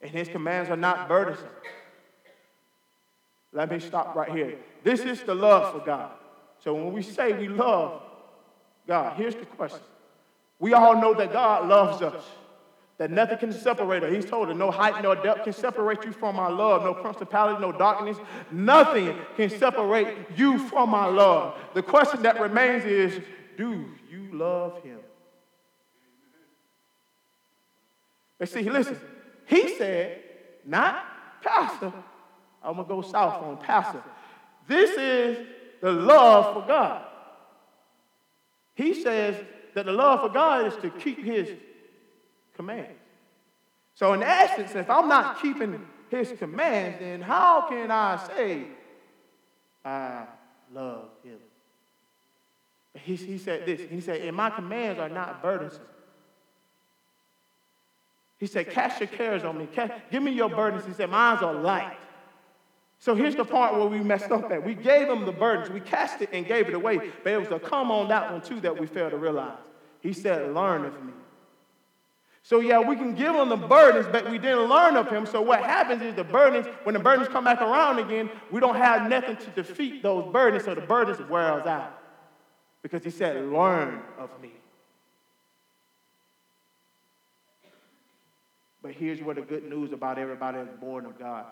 And 0.00 0.10
his 0.10 0.28
commands 0.28 0.70
are 0.70 0.76
not 0.76 1.08
burdensome. 1.08 1.48
Let 3.52 3.70
me 3.70 3.78
stop 3.78 4.14
right 4.14 4.30
here. 4.30 4.58
This 4.82 5.00
is 5.00 5.22
the 5.22 5.34
love 5.34 5.72
for 5.72 5.84
God. 5.84 6.12
So 6.62 6.74
when 6.74 6.92
we 6.92 7.02
say 7.02 7.32
we 7.32 7.48
love 7.48 8.02
God, 8.86 9.16
here's 9.16 9.34
the 9.34 9.46
question. 9.46 9.80
We 10.58 10.72
all 10.72 11.00
know 11.00 11.14
that 11.14 11.32
God 11.32 11.68
loves 11.68 12.02
us, 12.02 12.22
that 12.98 13.10
nothing 13.10 13.38
can 13.38 13.52
separate 13.52 14.04
us. 14.04 14.12
He's 14.12 14.24
told 14.24 14.50
us 14.50 14.56
no 14.56 14.70
height, 14.70 15.02
no 15.02 15.14
depth 15.14 15.44
can 15.44 15.52
separate 15.52 16.04
you 16.04 16.12
from 16.12 16.36
my 16.36 16.48
love, 16.48 16.84
no 16.84 16.94
principality, 16.94 17.60
no 17.60 17.72
darkness. 17.72 18.16
Nothing 18.52 19.16
can 19.36 19.50
separate 19.50 20.16
you 20.36 20.58
from 20.58 20.90
my 20.90 21.06
love. 21.06 21.58
The 21.74 21.82
question 21.82 22.22
that 22.22 22.40
remains 22.40 22.84
is 22.84 23.20
do 23.56 23.84
you 24.08 24.28
love 24.32 24.82
him? 24.82 24.98
But 28.38 28.48
see, 28.48 28.62
listen, 28.62 28.98
he 29.46 29.76
said, 29.76 30.20
not 30.64 31.04
pastor. 31.42 31.92
I'm 32.62 32.74
going 32.74 32.86
to 32.86 32.94
go 32.94 33.02
south 33.02 33.42
on 33.42 33.58
pastor. 33.58 34.02
This 34.66 34.90
is 34.90 35.46
the 35.80 35.92
love 35.92 36.54
for 36.54 36.66
God. 36.66 37.04
He 38.74 38.94
says 38.94 39.36
that 39.74 39.86
the 39.86 39.92
love 39.92 40.20
for 40.20 40.28
God 40.30 40.66
is 40.66 40.76
to 40.76 40.90
keep 40.90 41.22
his 41.22 41.48
commands. 42.54 43.00
So, 43.94 44.12
in 44.12 44.22
essence, 44.22 44.74
if 44.74 44.90
I'm 44.90 45.08
not 45.08 45.40
keeping 45.40 45.86
his 46.10 46.32
commands, 46.38 46.98
then 47.00 47.20
how 47.20 47.68
can 47.68 47.90
I 47.90 48.16
say 48.26 48.64
I 49.84 50.26
love 50.72 51.08
him? 51.22 51.38
He, 52.94 53.16
he 53.16 53.38
said 53.38 53.66
this. 53.66 53.80
He 53.88 54.00
said, 54.00 54.20
and 54.22 54.36
my 54.36 54.50
commands 54.50 55.00
are 55.00 55.08
not 55.08 55.42
burdensome. 55.42 55.82
He 58.38 58.46
said, 58.46 58.70
Cast 58.70 59.00
your 59.00 59.08
cares 59.08 59.44
on 59.44 59.58
me. 59.58 59.68
Give 60.10 60.22
me 60.22 60.32
your 60.32 60.48
burdens. 60.48 60.84
He 60.84 60.92
said, 60.92 61.10
Mine 61.10 61.38
are 61.38 61.54
light. 61.54 61.96
So 62.98 63.14
here's 63.14 63.36
the 63.36 63.44
part 63.44 63.74
where 63.74 63.86
we 63.86 64.00
messed 64.00 64.30
up 64.30 64.50
at. 64.50 64.64
We 64.64 64.74
gave 64.74 65.08
him 65.08 65.26
the 65.26 65.32
burdens. 65.32 65.70
We 65.70 65.80
cast 65.80 66.22
it 66.22 66.30
and 66.32 66.46
gave 66.46 66.68
it 66.68 66.74
away. 66.74 67.12
But 67.22 67.32
it 67.32 67.38
was 67.38 67.50
a 67.50 67.58
come 67.58 67.90
on 67.90 68.08
that 68.08 68.32
one, 68.32 68.40
too, 68.40 68.60
that 68.60 68.78
we 68.78 68.86
failed 68.86 69.10
to 69.10 69.18
realize. 69.18 69.58
He 70.00 70.12
said, 70.12 70.54
Learn 70.54 70.84
of 70.84 71.04
me. 71.04 71.12
So, 72.46 72.60
yeah, 72.60 72.78
we 72.78 72.94
can 72.94 73.14
give 73.14 73.34
him 73.34 73.48
the 73.48 73.56
burdens, 73.56 74.06
but 74.12 74.30
we 74.30 74.36
didn't 74.36 74.68
learn 74.68 74.98
of 74.98 75.08
him. 75.08 75.24
So, 75.24 75.40
what 75.40 75.62
happens 75.62 76.02
is 76.02 76.14
the 76.14 76.24
burdens, 76.24 76.66
when 76.82 76.92
the 76.92 77.00
burdens 77.00 77.26
come 77.28 77.42
back 77.42 77.62
around 77.62 77.98
again, 77.98 78.30
we 78.50 78.60
don't 78.60 78.76
have 78.76 79.08
nothing 79.08 79.38
to 79.38 79.50
defeat 79.50 80.02
those 80.02 80.30
burdens. 80.30 80.64
So, 80.64 80.74
the 80.74 80.82
burdens 80.82 81.26
wear 81.30 81.54
us 81.54 81.66
out. 81.66 81.98
Because 82.82 83.02
he 83.02 83.08
said, 83.08 83.36
Learn 83.46 84.02
of 84.18 84.28
me. 84.42 84.52
But 88.82 88.92
here's 88.92 89.22
what 89.22 89.36
the 89.36 89.42
good 89.42 89.64
news 89.64 89.92
about 89.92 90.18
everybody 90.18 90.58
that's 90.58 90.76
born 90.78 91.06
of 91.06 91.18
God, 91.18 91.46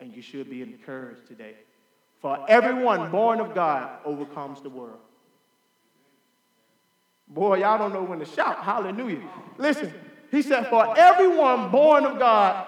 and 0.00 0.12
you 0.12 0.20
should 0.20 0.50
be 0.50 0.62
encouraged 0.62 1.28
today. 1.28 1.54
For 2.20 2.44
everyone 2.48 3.12
born 3.12 3.38
of 3.38 3.54
God 3.54 3.98
overcomes 4.04 4.60
the 4.60 4.70
world. 4.70 4.98
Boy, 7.28 7.58
y'all 7.58 7.78
don't 7.78 7.92
know 7.92 8.02
when 8.02 8.18
to 8.18 8.24
shout. 8.24 8.58
Hallelujah. 8.64 9.22
Listen, 9.56 9.94
he 10.36 10.42
said, 10.42 10.68
For 10.68 10.96
everyone 10.98 11.70
born 11.70 12.04
of 12.04 12.18
God 12.18 12.66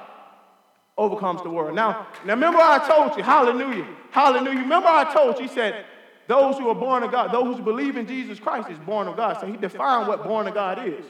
overcomes 0.99 1.43
the 1.43 1.51
world. 1.51 1.75
Now, 1.75 2.07
now 2.25 2.35
remember 2.35 2.59
I 2.59 2.87
told 2.87 3.17
you, 3.17 3.23
hallelujah, 3.23 3.87
hallelujah. 4.11 4.61
Remember 4.61 4.89
I 4.89 5.13
told 5.13 5.37
you, 5.37 5.49
he 5.49 5.55
said, 5.55 5.85
those 6.27 6.59
who 6.59 6.69
are 6.69 6.75
born 6.75 7.03
of 7.03 7.13
God, 7.13 7.33
those 7.33 7.57
who 7.57 7.63
believe 7.63 7.97
in 7.97 8.07
Jesus 8.07 8.41
Christ 8.41 8.69
is 8.69 8.79
born 8.81 9.07
of 9.07 9.17
God. 9.17 9.41
So 9.41 9.47
he 9.47 9.57
defined 9.57 10.09
what 10.09 10.25
born 10.25 10.49
of 10.49 10.55
God 10.55 10.87
is. 10.87 11.05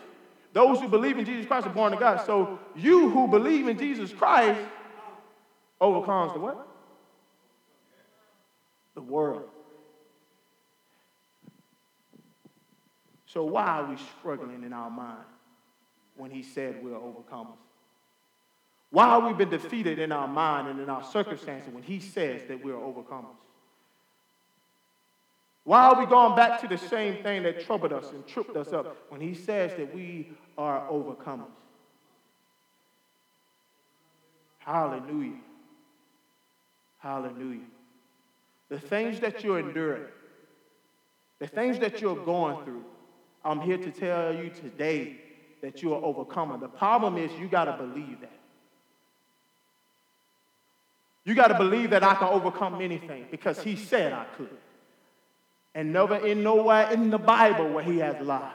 Those 0.52 0.80
who 0.80 0.88
believe 0.88 1.18
in 1.18 1.24
Jesus 1.24 1.46
Christ 1.46 1.66
are 1.66 1.72
born 1.72 1.92
of 1.92 2.00
God. 2.00 2.24
So 2.26 2.58
you 2.74 3.08
who 3.10 3.28
believe 3.28 3.68
in 3.68 3.78
Jesus 3.78 4.12
Christ 4.12 4.60
overcomes 5.80 6.32
the 6.32 6.38
what? 6.38 6.68
The 8.94 9.02
world. 9.02 9.48
So 13.26 13.44
why 13.44 13.66
are 13.66 13.90
we 13.90 13.96
struggling 14.18 14.64
in 14.64 14.72
our 14.72 14.90
mind 14.90 15.24
when 16.16 16.30
he 16.30 16.42
said 16.42 16.82
we're 16.82 16.90
overcomers? 16.90 17.58
Why 18.90 19.14
have 19.14 19.24
we 19.24 19.32
been 19.32 19.50
defeated 19.50 19.98
in 19.98 20.12
our 20.12 20.28
mind 20.28 20.68
and 20.68 20.80
in 20.80 20.88
our 20.88 21.04
circumstances 21.04 21.72
when 21.72 21.82
he 21.82 22.00
says 22.00 22.42
that 22.48 22.64
we're 22.64 22.74
overcomers? 22.74 23.36
Why 25.64 25.86
are 25.88 25.98
we 25.98 26.06
going 26.06 26.36
back 26.36 26.60
to 26.60 26.68
the 26.68 26.78
same 26.78 27.22
thing 27.24 27.42
that 27.42 27.66
troubled 27.66 27.92
us 27.92 28.12
and 28.12 28.24
tripped 28.26 28.56
us 28.56 28.72
up 28.72 28.96
when 29.08 29.20
he 29.20 29.34
says 29.34 29.74
that 29.74 29.92
we 29.92 30.30
are 30.56 30.88
overcomers? 30.88 31.50
Hallelujah. 34.58 35.40
Hallelujah. 36.98 37.66
The 38.68 38.80
things 38.80 39.20
that 39.20 39.44
you're 39.44 39.58
enduring, 39.58 40.04
the 41.38 41.48
things 41.48 41.78
that 41.80 42.00
you're 42.00 42.16
going 42.24 42.64
through, 42.64 42.84
I'm 43.44 43.60
here 43.60 43.78
to 43.78 43.90
tell 43.90 44.34
you 44.34 44.50
today 44.50 45.20
that 45.62 45.82
you 45.82 45.94
are 45.94 46.02
overcomer. 46.02 46.58
The 46.58 46.68
problem 46.68 47.16
is 47.16 47.30
you 47.38 47.48
got 47.48 47.64
to 47.64 47.72
believe 47.72 48.20
that. 48.20 48.32
You 51.24 51.34
got 51.34 51.48
to 51.48 51.58
believe 51.58 51.90
that 51.90 52.04
I 52.04 52.14
can 52.14 52.28
overcome 52.28 52.80
anything 52.80 53.26
because 53.30 53.60
he 53.60 53.74
said 53.74 54.12
I 54.12 54.26
could 54.36 54.56
and 55.74 55.92
never 55.92 56.16
in 56.16 56.42
nowhere 56.42 56.90
in 56.90 57.10
the 57.10 57.18
Bible 57.18 57.68
where 57.68 57.84
he 57.84 57.98
has 57.98 58.18
lied. 58.24 58.50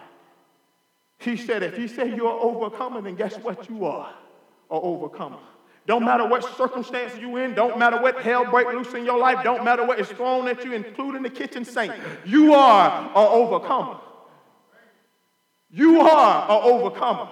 He 1.20 1.38
said, 1.38 1.62
if 1.62 1.78
he 1.78 1.88
said 1.88 2.18
you're 2.18 2.32
overcomer, 2.32 3.02
then 3.02 3.16
guess 3.16 3.36
what 3.38 3.70
you 3.70 3.86
are? 3.86 4.10
An 4.72 4.80
overcomer. 4.82 5.38
Don't 5.86 6.04
matter 6.04 6.26
what 6.28 6.44
circumstance 6.58 7.14
you're 7.20 7.44
in, 7.44 7.54
don't 7.54 7.78
matter 7.78 8.02
what 8.02 8.22
hell 8.22 8.50
break 8.50 8.68
loose 8.68 8.94
in 8.94 9.06
your 9.06 9.20
life, 9.20 9.44
don't 9.44 9.64
matter 9.64 9.86
what 9.86 10.00
is 10.00 10.08
thrown 10.08 10.48
at 10.48 10.64
you, 10.64 10.74
including 10.74 11.22
the 11.22 11.30
kitchen 11.30 11.66
sink. 11.66 11.94
You 12.26 12.54
are 12.54 13.02
an 13.04 13.12
overcomer. 13.16 14.00
You 15.72 16.02
are 16.02 16.52
an 16.52 16.74
overcomer. 16.74 17.30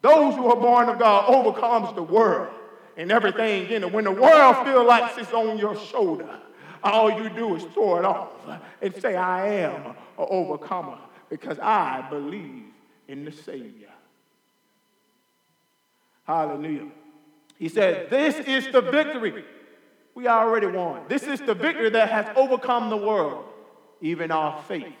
Those 0.00 0.34
who 0.34 0.46
are 0.50 0.56
born 0.56 0.88
of 0.88 0.98
God 0.98 1.32
overcomes 1.32 1.94
the 1.94 2.02
world 2.02 2.54
and 2.96 3.10
everything 3.10 3.68
in 3.70 3.84
it. 3.84 3.92
When 3.92 4.04
the 4.04 4.12
world 4.12 4.66
feels 4.66 4.86
like 4.86 5.16
it's 5.18 5.32
on 5.32 5.58
your 5.58 5.76
shoulder, 5.76 6.40
all 6.82 7.10
you 7.10 7.30
do 7.30 7.56
is 7.56 7.64
throw 7.72 7.98
it 7.98 8.04
off 8.04 8.30
and 8.82 8.94
say, 8.96 9.16
I 9.16 9.48
am 9.48 9.86
an 9.86 9.94
overcomer 10.18 10.98
because 11.30 11.58
I 11.58 12.06
believe 12.10 12.64
in 13.08 13.24
the 13.24 13.32
Savior. 13.32 13.88
Hallelujah. 16.26 16.88
He 17.58 17.68
said, 17.68 18.10
This 18.10 18.36
is 18.46 18.72
the 18.72 18.80
victory. 18.80 19.44
We 20.14 20.28
already 20.28 20.66
won. 20.66 21.02
This 21.08 21.24
is 21.24 21.40
the 21.40 21.54
victory 21.54 21.90
that 21.90 22.10
has 22.10 22.26
overcome 22.36 22.88
the 22.88 22.96
world, 22.96 23.44
even 24.00 24.30
our 24.30 24.62
faith. 24.62 24.94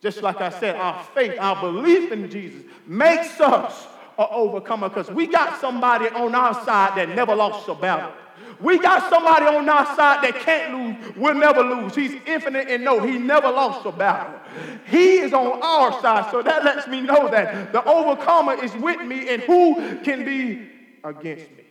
Just 0.00 0.22
like 0.22 0.40
I 0.40 0.50
said, 0.50 0.76
our 0.76 1.02
faith, 1.02 1.34
our 1.38 1.60
belief 1.60 2.12
in 2.12 2.30
Jesus 2.30 2.62
makes 2.86 3.40
us 3.40 3.86
an 4.18 4.26
overcomer 4.30 4.88
because 4.88 5.10
we 5.10 5.26
got 5.26 5.60
somebody 5.60 6.08
on 6.08 6.34
our 6.34 6.54
side 6.64 6.96
that 6.96 7.08
never 7.10 7.34
lost 7.34 7.68
a 7.68 7.74
battle. 7.74 8.12
We 8.60 8.78
got 8.78 9.08
somebody 9.10 9.46
on 9.46 9.68
our 9.68 9.86
side 9.96 10.24
that 10.24 10.34
can't 10.40 10.74
lose, 10.74 11.16
will 11.16 11.34
never 11.34 11.62
lose. 11.62 11.94
He's 11.94 12.14
infinite 12.26 12.68
and 12.68 12.84
know 12.84 13.00
he 13.00 13.18
never 13.18 13.48
lost 13.48 13.86
a 13.86 13.92
battle. 13.92 14.40
He 14.86 15.18
is 15.18 15.32
on 15.32 15.60
our 15.62 16.00
side. 16.00 16.30
So 16.30 16.42
that 16.42 16.64
lets 16.64 16.88
me 16.88 17.00
know 17.00 17.28
that 17.28 17.72
the 17.72 17.84
overcomer 17.84 18.54
is 18.54 18.74
with 18.74 19.00
me 19.02 19.28
and 19.28 19.42
who 19.42 19.98
can 19.98 20.24
be 20.24 20.68
against 21.04 21.50
me? 21.50 21.64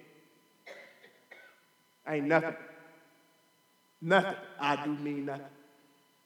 Ain't 2.07 2.27
nothing. 2.27 2.55
Nothing. 4.01 4.35
I 4.59 4.85
do 4.85 4.93
mean 4.95 5.25
nothing. 5.25 5.45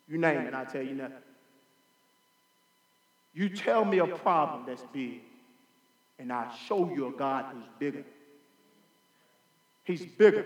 You 0.07 0.17
name 0.17 0.41
it, 0.41 0.53
I 0.53 0.65
tell 0.65 0.83
you 0.83 0.93
nothing. 0.93 1.17
You 3.33 3.49
tell 3.49 3.85
me 3.85 3.99
a 3.99 4.07
problem 4.07 4.63
that's 4.67 4.83
big, 4.91 5.21
and 6.19 6.31
I 6.31 6.53
show 6.67 6.91
you 6.93 7.07
a 7.07 7.11
God 7.11 7.45
who's 7.53 7.65
bigger. 7.79 8.03
He's 9.83 10.05
bigger. 10.05 10.45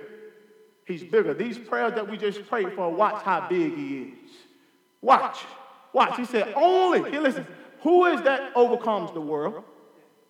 He's 0.86 1.04
bigger. 1.04 1.34
These 1.34 1.58
prayers 1.58 1.94
that 1.96 2.10
we 2.10 2.18
just 2.18 2.48
prayed 2.48 2.74
for, 2.74 2.92
watch 2.92 3.24
how 3.24 3.48
big 3.50 3.76
he 3.76 3.98
is. 4.04 4.30
Watch. 5.02 5.40
Watch. 5.94 6.18
He 6.18 6.26
said, 6.26 6.54
only, 6.56 7.10
here 7.10 7.22
listen, 7.22 7.48
Who 7.82 8.06
is 8.06 8.22
that 8.24 8.52
overcomes 8.56 9.12
the 9.12 9.22
world? 9.22 9.64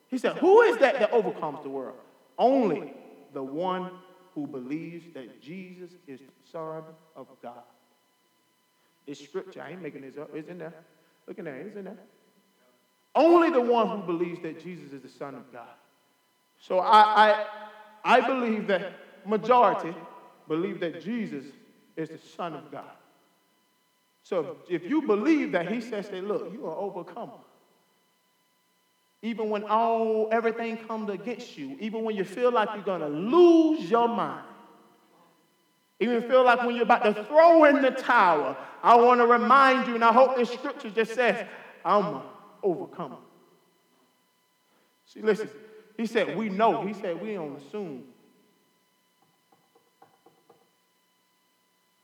He 0.08 0.18
said, 0.18 0.38
Who 0.38 0.62
is 0.62 0.78
that 0.78 1.00
that 1.00 1.12
overcomes 1.12 1.62
the 1.64 1.70
world? 1.70 1.98
Only 2.38 2.94
the 3.34 3.44
one 3.44 3.92
who 4.34 4.48
believes 4.48 5.14
that 5.14 5.42
Jesus 5.42 5.92
is 6.08 6.20
the 6.20 6.52
Son 6.52 6.84
of 7.16 7.28
God. 7.42 7.64
It's 9.08 9.24
scripture. 9.24 9.62
I 9.62 9.72
ain't 9.72 9.82
making 9.82 10.02
this 10.02 10.18
up. 10.18 10.30
It's 10.34 10.50
in 10.50 10.58
there. 10.58 10.74
Look 11.28 11.38
in 11.38 11.46
there. 11.46 11.56
It's 11.58 11.76
in 11.76 11.86
there. 11.86 11.98
Only 13.16 13.50
the 13.50 13.62
one 13.62 13.88
who 13.88 14.06
believes 14.06 14.42
that 14.42 14.62
Jesus 14.62 14.92
is 14.92 15.02
the 15.02 15.10
Son 15.10 15.36
of 15.36 15.52
God. 15.54 15.68
So 16.60 16.80
I, 16.80 17.32
I, 17.32 17.46
I 18.04 18.28
believe 18.28 18.68
that 18.68 18.94
majority 19.26 19.96
believe 20.48 20.80
that 20.82 21.02
Jesus 21.02 21.46
is 21.96 22.10
the 22.10 22.20
Son 22.36 22.54
of 22.54 22.72
God. 22.72 22.92
So 24.24 24.58
if 24.70 24.84
you 24.84 25.04
believe 25.04 25.52
that, 25.54 25.72
he 25.72 25.80
says 25.80 26.10
that, 26.10 26.24
look, 26.24 26.52
you 26.52 26.66
are 26.66 26.76
overcome. 26.76 27.32
Even 29.22 29.50
when 29.50 29.64
all 29.64 30.28
everything 30.32 30.78
comes 30.78 31.10
against 31.10 31.58
you, 31.58 31.78
even 31.80 32.04
when 32.04 32.16
you 32.16 32.24
feel 32.24 32.52
like 32.52 32.70
you're 32.76 32.84
gonna 32.84 33.08
lose 33.08 33.90
your 33.90 34.08
mind, 34.08 34.46
even 36.00 36.22
feel 36.24 36.44
like 36.44 36.64
when 36.64 36.76
you're 36.76 36.84
about 36.84 37.04
to 37.04 37.24
throw 37.24 37.64
in 37.64 37.82
the 37.82 37.92
towel, 37.92 38.58
I 38.84 38.96
want 38.98 39.22
to 39.22 39.26
remind 39.26 39.88
you, 39.88 39.96
and 39.96 40.04
I 40.04 40.12
hope 40.12 40.36
this 40.36 40.52
scripture 40.52 40.90
just 40.90 41.16
says, 41.16 41.48
I'm 41.86 42.22
overcome. 42.66 43.16
See, 45.06 45.22
listen, 45.22 45.50
he 45.96 46.06
said, 46.06 46.36
we 46.36 46.50
know. 46.50 46.86
He 46.86 46.94
said, 46.94 47.22
we 47.22 47.36
don't 47.36 47.58
assume. 47.58 48.04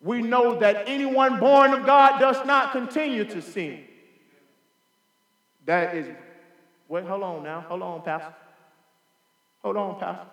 We 0.02 0.22
know 0.22 0.60
that 0.60 0.84
anyone 0.88 1.40
born 1.40 1.74
of 1.74 1.86
God 1.86 2.20
does 2.20 2.46
not 2.46 2.72
continue 2.72 3.26
to 3.26 3.42
sin. 3.42 3.84
That 5.66 5.96
is, 5.96 6.08
wait, 6.88 7.06
hold 7.06 7.24
on 7.24 7.44
now. 7.44 7.62
Hold 7.62 7.82
on, 7.82 8.02
Pastor. 8.02 8.34
Hold 9.64 9.78
on, 9.78 10.00
Pastor. 10.00 10.26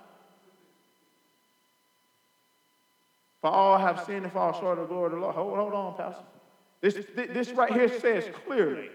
For 3.40 3.50
all 3.50 3.78
have 3.78 4.04
sinned 4.04 4.24
and 4.24 4.32
fall 4.32 4.58
short 4.58 4.78
of 4.78 4.88
the 4.88 4.94
glory 4.94 5.06
of 5.06 5.12
the 5.12 5.18
Lord. 5.18 5.34
Hold, 5.34 5.56
hold 5.56 5.74
on, 5.74 5.96
Pastor. 5.96 6.24
This, 6.80 6.98
this 7.14 7.50
right 7.50 7.72
here 7.72 8.00
says 8.00 8.24
clearly. 8.46 8.88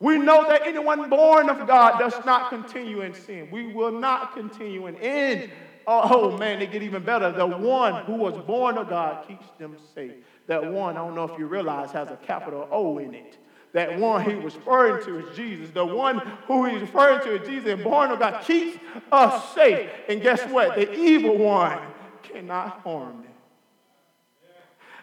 We 0.00 0.16
know 0.16 0.48
that 0.48 0.66
anyone 0.66 1.10
born 1.10 1.50
of 1.50 1.66
God 1.66 1.98
does 1.98 2.14
not 2.24 2.48
continue 2.48 3.02
in 3.02 3.12
sin. 3.12 3.48
We 3.50 3.72
will 3.72 3.92
not 3.92 4.34
continue 4.34 4.86
in 4.86 4.98
sin. 4.98 5.50
Oh, 5.86 6.32
oh, 6.32 6.38
man, 6.38 6.58
they 6.58 6.66
get 6.66 6.82
even 6.82 7.02
better. 7.02 7.30
The 7.30 7.46
one 7.46 8.04
who 8.04 8.14
was 8.14 8.36
born 8.46 8.78
of 8.78 8.88
God 8.88 9.28
keeps 9.28 9.46
them 9.58 9.76
safe. 9.94 10.12
That 10.46 10.72
one, 10.72 10.96
I 10.96 11.00
don't 11.00 11.14
know 11.14 11.24
if 11.24 11.38
you 11.38 11.46
realize, 11.46 11.92
has 11.92 12.10
a 12.10 12.16
capital 12.16 12.66
O 12.70 12.98
in 12.98 13.14
it. 13.14 13.36
That 13.72 13.98
one 13.98 14.24
he 14.28 14.34
was 14.34 14.56
referring 14.56 15.04
to 15.04 15.18
is 15.18 15.36
Jesus. 15.36 15.70
The 15.70 15.84
one 15.84 16.18
who 16.46 16.64
he's 16.64 16.80
referring 16.80 17.20
to 17.20 17.40
is 17.40 17.46
Jesus 17.46 17.70
and 17.70 17.84
born 17.84 18.10
of 18.10 18.18
God 18.18 18.42
keeps 18.44 18.78
us 19.12 19.54
safe. 19.54 19.90
And 20.08 20.20
guess 20.22 20.42
what? 20.50 20.76
The 20.76 20.92
evil 20.94 21.36
one 21.36 21.78
cannot 22.22 22.80
harm 22.80 23.22
them. 23.22 23.29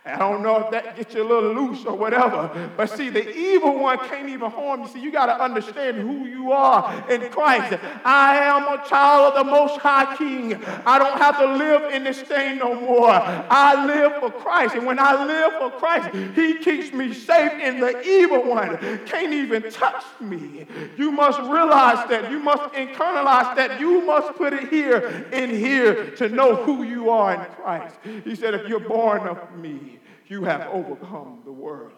I 0.08 0.18
don't 0.18 0.42
know 0.42 0.58
if 0.58 0.72
that 0.72 0.96
gets 0.96 1.14
you 1.14 1.24
a 1.24 1.28
little 1.28 1.54
loose 1.54 1.86
or 1.86 1.96
whatever. 1.96 2.72
But 2.76 2.90
see, 2.90 3.10
the 3.10 3.36
evil 3.36 3.80
one 3.80 4.00
can't 4.08 4.30
even 4.30 4.50
harm 4.50 4.82
you. 4.82 4.88
See, 4.88 5.00
you 5.00 5.12
got 5.12 5.28
to 5.28 5.42
understand 5.42 5.98
who 5.98 6.26
you 6.26 6.52
are 6.52 7.10
in 7.10 7.30
Christ. 7.30 7.78
I 8.04 8.38
am 8.38 8.64
a 8.64 8.88
child 8.88 9.34
of 9.34 9.46
the 9.46 9.52
Most 9.52 9.78
High 9.80 10.16
King. 10.16 10.56
I 10.86 10.98
don't 11.00 11.18
have 11.18 11.38
to 11.40 11.46
live 11.46 11.94
in 11.94 12.04
this 12.04 12.22
thing 12.22 12.60
no 12.60 12.80
more. 12.80 13.10
I 13.10 13.86
live 13.86 14.20
for 14.20 14.32
Christ. 14.32 14.76
And 14.76 14.86
when 14.86 15.00
I 15.00 15.26
live 15.26 15.54
for 15.60 15.72
Christ, 15.78 16.10
He 16.36 16.58
keeps 16.60 16.94
me 16.94 17.14
safe, 17.14 17.52
and 17.54 17.82
the 17.82 18.02
evil 18.08 18.44
one 18.44 18.78
can't 19.06 19.34
even 19.34 19.70
touch 19.72 20.04
me. 20.20 20.68
You 20.98 21.12
must 21.12 21.40
realize 21.40 22.08
that. 22.10 22.32
You 22.32 22.40
must 22.40 22.74
internalize 22.74 23.56
that. 23.56 23.80
You 23.80 24.06
must 24.06 24.38
put 24.38 24.54
it 24.54 24.70
here 24.70 25.28
in 25.32 25.50
here 25.50 26.12
to 26.12 26.30
know 26.30 26.56
who 26.56 26.84
you 26.84 27.10
are 27.10 27.34
in 27.34 27.42
Christ. 27.56 27.96
He 28.24 28.36
said, 28.36 28.54
if 28.54 28.68
you're 28.68 28.80
born 28.80 29.28
of 29.28 29.56
me, 29.56 29.97
you 30.30 30.44
have 30.44 30.68
overcome 30.72 31.42
the 31.46 31.52
world. 31.52 31.94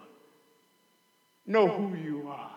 Know 1.46 1.68
who 1.68 1.96
you 1.98 2.28
are. 2.30 2.52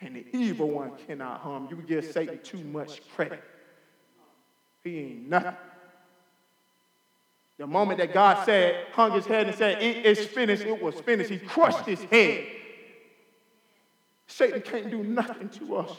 And 0.00 0.14
the 0.14 0.24
evil 0.32 0.70
one 0.70 0.92
cannot 1.06 1.40
harm 1.40 1.68
you. 1.70 1.76
Give 1.76 2.04
Satan 2.04 2.38
too 2.42 2.62
much 2.62 3.00
credit. 3.14 3.42
He 4.84 4.98
ain't 4.98 5.28
nothing. 5.28 5.56
The 7.58 7.66
moment 7.66 7.98
that 7.98 8.14
God 8.14 8.44
said, 8.44 8.86
hung 8.92 9.12
his 9.12 9.26
head 9.26 9.48
and 9.48 9.56
said, 9.56 9.82
It 9.82 10.06
is 10.06 10.24
finished, 10.26 10.62
it 10.62 10.80
was 10.80 10.94
finished, 11.00 11.30
he 11.30 11.38
crushed 11.38 11.84
his 11.84 12.02
head. 12.04 12.46
Satan 14.28 14.60
can't 14.60 14.90
do 14.90 15.02
nothing 15.02 15.48
to 15.48 15.76
us. 15.76 15.90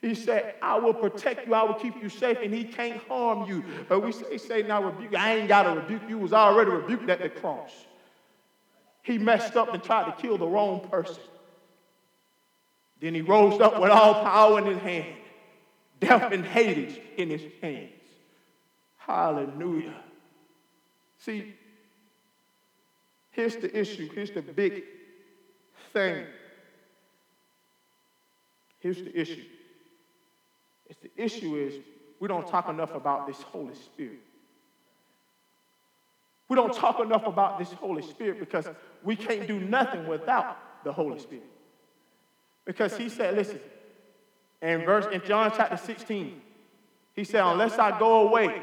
He 0.00 0.14
said, 0.14 0.54
I 0.62 0.78
will 0.78 0.94
protect 0.94 1.46
you, 1.46 1.54
I 1.54 1.62
will 1.62 1.74
keep 1.74 2.02
you 2.02 2.08
safe, 2.08 2.38
and 2.42 2.54
he 2.54 2.64
can't 2.64 3.02
harm 3.06 3.46
you. 3.46 3.62
But 3.88 4.00
we 4.00 4.12
say, 4.12 4.38
Satan, 4.38 4.70
I 4.70 4.80
rebuke. 4.80 5.14
I 5.14 5.36
ain't 5.36 5.48
got 5.48 5.64
to 5.64 5.78
rebuke 5.78 6.02
you. 6.08 6.16
was 6.16 6.32
already 6.32 6.70
rebuked 6.70 7.10
at 7.10 7.20
the 7.20 7.28
cross. 7.28 7.70
He 9.02 9.18
messed 9.18 9.56
up 9.56 9.74
and 9.74 9.82
tried 9.82 10.06
to 10.06 10.12
kill 10.12 10.38
the 10.38 10.46
wrong 10.46 10.80
person. 10.88 11.22
Then 13.00 13.14
he 13.14 13.20
rose 13.20 13.60
up 13.60 13.80
with 13.80 13.90
all 13.90 14.22
power 14.22 14.58
in 14.58 14.66
his 14.66 14.78
hand, 14.78 15.14
death 16.00 16.32
and 16.32 16.44
Hades 16.44 16.98
in 17.16 17.28
his 17.28 17.42
hands. 17.60 17.90
Hallelujah. 18.98 19.94
See, 21.18 21.54
here's 23.32 23.56
the 23.56 23.78
issue. 23.78 24.08
Here's 24.14 24.30
the 24.30 24.42
big 24.42 24.84
thing. 25.92 26.24
Here's 28.78 29.02
the 29.02 29.18
issue. 29.18 29.44
The 31.02 31.10
issue 31.16 31.56
is 31.56 31.74
we 32.18 32.28
don't 32.28 32.46
talk 32.46 32.68
enough 32.68 32.94
about 32.94 33.26
this 33.26 33.40
Holy 33.42 33.74
Spirit. 33.74 34.20
We 36.48 36.56
don't 36.56 36.74
talk 36.74 36.98
enough 37.00 37.26
about 37.26 37.58
this 37.58 37.72
Holy 37.72 38.02
Spirit 38.02 38.40
because 38.40 38.68
we 39.04 39.14
can't 39.14 39.46
do 39.46 39.60
nothing 39.60 40.08
without 40.08 40.56
the 40.84 40.92
Holy 40.92 41.18
Spirit. 41.18 41.44
Because 42.64 42.96
he 42.96 43.08
said, 43.08 43.36
listen, 43.36 43.60
in 44.60 44.84
verse 44.84 45.06
in 45.12 45.22
John 45.24 45.52
chapter 45.56 45.76
16, 45.76 46.40
he 47.14 47.24
said, 47.24 47.44
unless 47.44 47.78
I 47.78 47.98
go 47.98 48.28
away, 48.28 48.62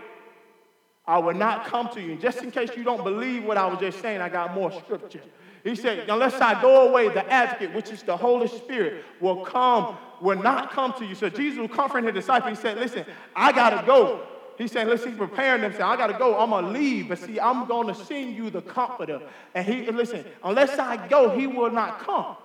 I 1.05 1.17
will 1.19 1.33
not 1.33 1.65
come 1.65 1.89
to 1.93 2.01
you. 2.01 2.11
And 2.11 2.21
just 2.21 2.43
in 2.43 2.51
case 2.51 2.71
you 2.75 2.83
don't 2.83 3.03
believe 3.03 3.45
what 3.45 3.57
I 3.57 3.65
was 3.65 3.79
just 3.79 4.01
saying, 4.01 4.19
I 4.19 4.29
got 4.29 4.53
more 4.53 4.71
scripture. 4.71 5.21
He 5.63 5.75
said, 5.75 6.09
unless 6.09 6.35
I 6.35 6.61
go 6.61 6.89
away, 6.89 7.07
the 7.09 7.25
advocate, 7.31 7.73
which 7.73 7.89
is 7.89 8.03
the 8.03 8.15
Holy 8.15 8.47
Spirit, 8.47 9.05
will 9.21 9.45
come, 9.45 9.97
will 10.21 10.41
not 10.41 10.71
come 10.71 10.93
to 10.93 11.05
you. 11.05 11.15
So 11.15 11.29
Jesus 11.29 11.59
was 11.59 11.71
comforting 11.71 12.05
his 12.05 12.23
disciples. 12.23 12.57
He 12.57 12.61
said, 12.61 12.77
listen, 12.77 13.05
I 13.35 13.51
got 13.51 13.79
to 13.79 13.85
go. 13.85 14.23
He 14.57 14.67
said, 14.67 14.87
listen, 14.87 15.09
he's 15.09 15.17
preparing 15.17 15.61
them. 15.61 15.71
Saying, 15.71 15.83
I 15.83 15.95
got 15.95 16.07
to 16.07 16.17
go. 16.17 16.39
I'm 16.39 16.49
going 16.49 16.65
to 16.65 16.71
leave. 16.71 17.09
But 17.09 17.19
see, 17.19 17.39
I'm 17.39 17.67
going 17.67 17.87
to 17.87 17.95
send 17.95 18.35
you 18.35 18.49
the 18.49 18.61
comforter. 18.61 19.21
And 19.53 19.65
he, 19.65 19.91
listen, 19.91 20.25
unless 20.43 20.79
I 20.79 21.07
go, 21.07 21.29
he 21.29 21.45
will 21.45 21.69
not 21.69 21.99
come. 21.99 22.35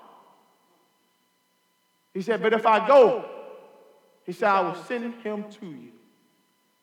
He 2.12 2.20
said, 2.20 2.42
but 2.42 2.52
if 2.52 2.66
I 2.66 2.86
go, 2.86 3.24
he 4.26 4.32
said, 4.32 4.48
I 4.50 4.60
will 4.60 4.74
send 4.84 5.14
him 5.22 5.44
to 5.60 5.66
you. 5.66 5.92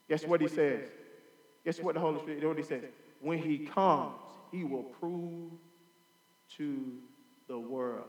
Guess 0.09 0.25
what 0.25 0.41
he 0.41 0.47
says? 0.47 0.87
Guess 1.63 1.79
what 1.79 1.93
the 1.93 2.01
Holy 2.01 2.19
Spirit, 2.19 2.43
what 2.47 2.57
he 2.57 2.63
says? 2.63 2.83
When 3.21 3.37
he 3.37 3.59
comes, 3.59 4.15
he 4.51 4.63
will 4.63 4.83
prove 4.83 5.51
to 6.57 6.93
the 7.47 7.59
world. 7.59 8.07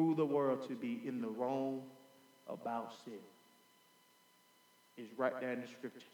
Prove 0.00 0.16
the 0.16 0.24
world 0.24 0.66
to 0.66 0.74
be 0.74 1.02
in 1.04 1.20
the 1.20 1.28
wrong 1.28 1.82
about 2.48 2.94
sin. 3.04 3.18
It's 4.96 5.12
right 5.18 5.38
there 5.38 5.52
in 5.52 5.60
the 5.60 5.66
scripture. 5.66 6.06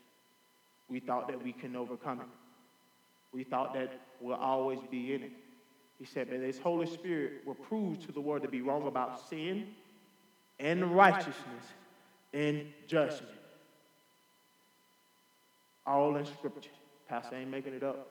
We 0.88 0.99
thought 0.99 1.29
that 1.29 1.40
we 1.40 1.53
can 1.53 1.77
overcome 1.77 2.22
it. 2.22 2.27
We 3.33 3.44
thought 3.44 3.75
that 3.75 3.92
we'll 4.20 4.35
always 4.35 4.81
be 4.90 5.14
in 5.14 5.22
it. 5.22 5.31
He 6.01 6.05
said, 6.05 6.27
but 6.29 6.40
his 6.40 6.59
Holy 6.59 6.88
Spirit 6.88 7.46
will 7.46 7.55
prove 7.55 8.05
to 8.07 8.11
the 8.11 8.20
world 8.20 8.42
to 8.42 8.49
be 8.49 8.61
wrong 8.61 8.88
about 8.88 9.29
sin 9.31 9.68
and 10.59 10.96
righteousness 10.96 11.64
and 12.35 12.64
judgment. 12.88 13.38
All 15.87 16.16
in 16.16 16.27
scripture. 16.27 16.70
Pastor 17.09 17.37
ain't 17.37 17.53
making 17.53 17.75
it 17.75 17.85
up. 17.85 18.11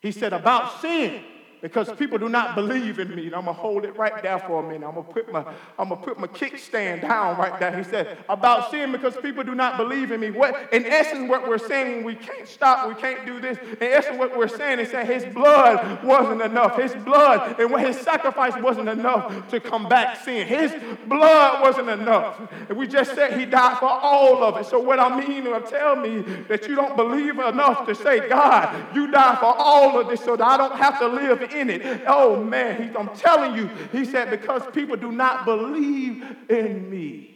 He 0.00 0.10
said, 0.10 0.32
about 0.32 0.80
sin 0.80 1.22
because 1.62 1.90
people 1.92 2.18
do 2.18 2.28
not 2.28 2.54
believe 2.54 2.98
in 2.98 3.14
me. 3.14 3.26
And 3.26 3.34
I'm 3.34 3.44
gonna 3.44 3.52
hold 3.52 3.84
it 3.84 3.96
right 3.96 4.22
there 4.22 4.38
for 4.40 4.62
a 4.62 4.68
minute. 4.68 4.86
I'm 4.86 4.94
gonna 4.94 5.04
put 5.04 5.32
my 5.32 5.44
I'm 5.78 5.88
gonna 5.88 5.96
put 5.96 6.18
my 6.18 6.26
kickstand 6.26 7.02
down 7.02 7.38
right 7.38 7.58
there. 7.58 7.76
He 7.76 7.84
said 7.84 8.18
about 8.28 8.70
sin 8.70 8.92
because 8.92 9.16
people 9.16 9.44
do 9.44 9.54
not 9.54 9.76
believe 9.76 10.10
in 10.10 10.20
me. 10.20 10.30
What 10.30 10.72
in 10.72 10.84
essence 10.84 11.30
what 11.30 11.48
we're 11.48 11.58
saying, 11.58 12.04
we 12.04 12.16
can't 12.16 12.48
stop, 12.48 12.88
we 12.88 12.94
can't 13.00 13.24
do 13.24 13.40
this. 13.40 13.58
In 13.58 13.82
essence, 13.82 14.18
what 14.18 14.36
we're 14.36 14.48
saying 14.48 14.80
is 14.80 14.90
that 14.92 15.06
his 15.06 15.24
blood 15.32 16.02
wasn't 16.04 16.42
enough. 16.42 16.76
His 16.76 16.94
blood 16.96 17.60
and 17.60 17.80
his 17.80 17.98
sacrifice 17.98 18.60
wasn't 18.60 18.88
enough 18.88 19.48
to 19.50 19.60
combat 19.60 20.24
sin. 20.24 20.46
His 20.46 20.74
blood 21.06 21.62
wasn't 21.62 21.88
enough. 21.88 22.40
And 22.68 22.76
we 22.76 22.86
just 22.86 23.14
said 23.14 23.38
he 23.38 23.46
died 23.46 23.78
for 23.78 23.88
all 23.88 24.42
of 24.42 24.56
it. 24.56 24.66
So 24.66 24.80
what 24.80 24.98
I 24.98 25.16
mean 25.16 25.46
tell 25.72 25.96
me 25.96 26.20
that 26.48 26.68
you 26.68 26.74
don't 26.74 26.96
believe 26.96 27.38
enough 27.38 27.86
to 27.86 27.94
say, 27.94 28.28
God, 28.28 28.94
you 28.94 29.10
died 29.10 29.38
for 29.38 29.54
all 29.56 30.00
of 30.00 30.08
this 30.08 30.22
so 30.24 30.36
that 30.36 30.46
I 30.46 30.56
don't 30.56 30.76
have 30.76 30.98
to 30.98 31.08
live 31.08 31.42
in 31.54 31.70
it. 31.70 32.02
Oh 32.06 32.42
man, 32.42 32.94
I'm 32.96 33.14
telling 33.16 33.56
you, 33.56 33.68
he 33.92 34.04
said, 34.04 34.30
because 34.30 34.62
people 34.72 34.96
do 34.96 35.12
not 35.12 35.44
believe 35.44 36.24
in 36.48 36.90
me 36.90 37.32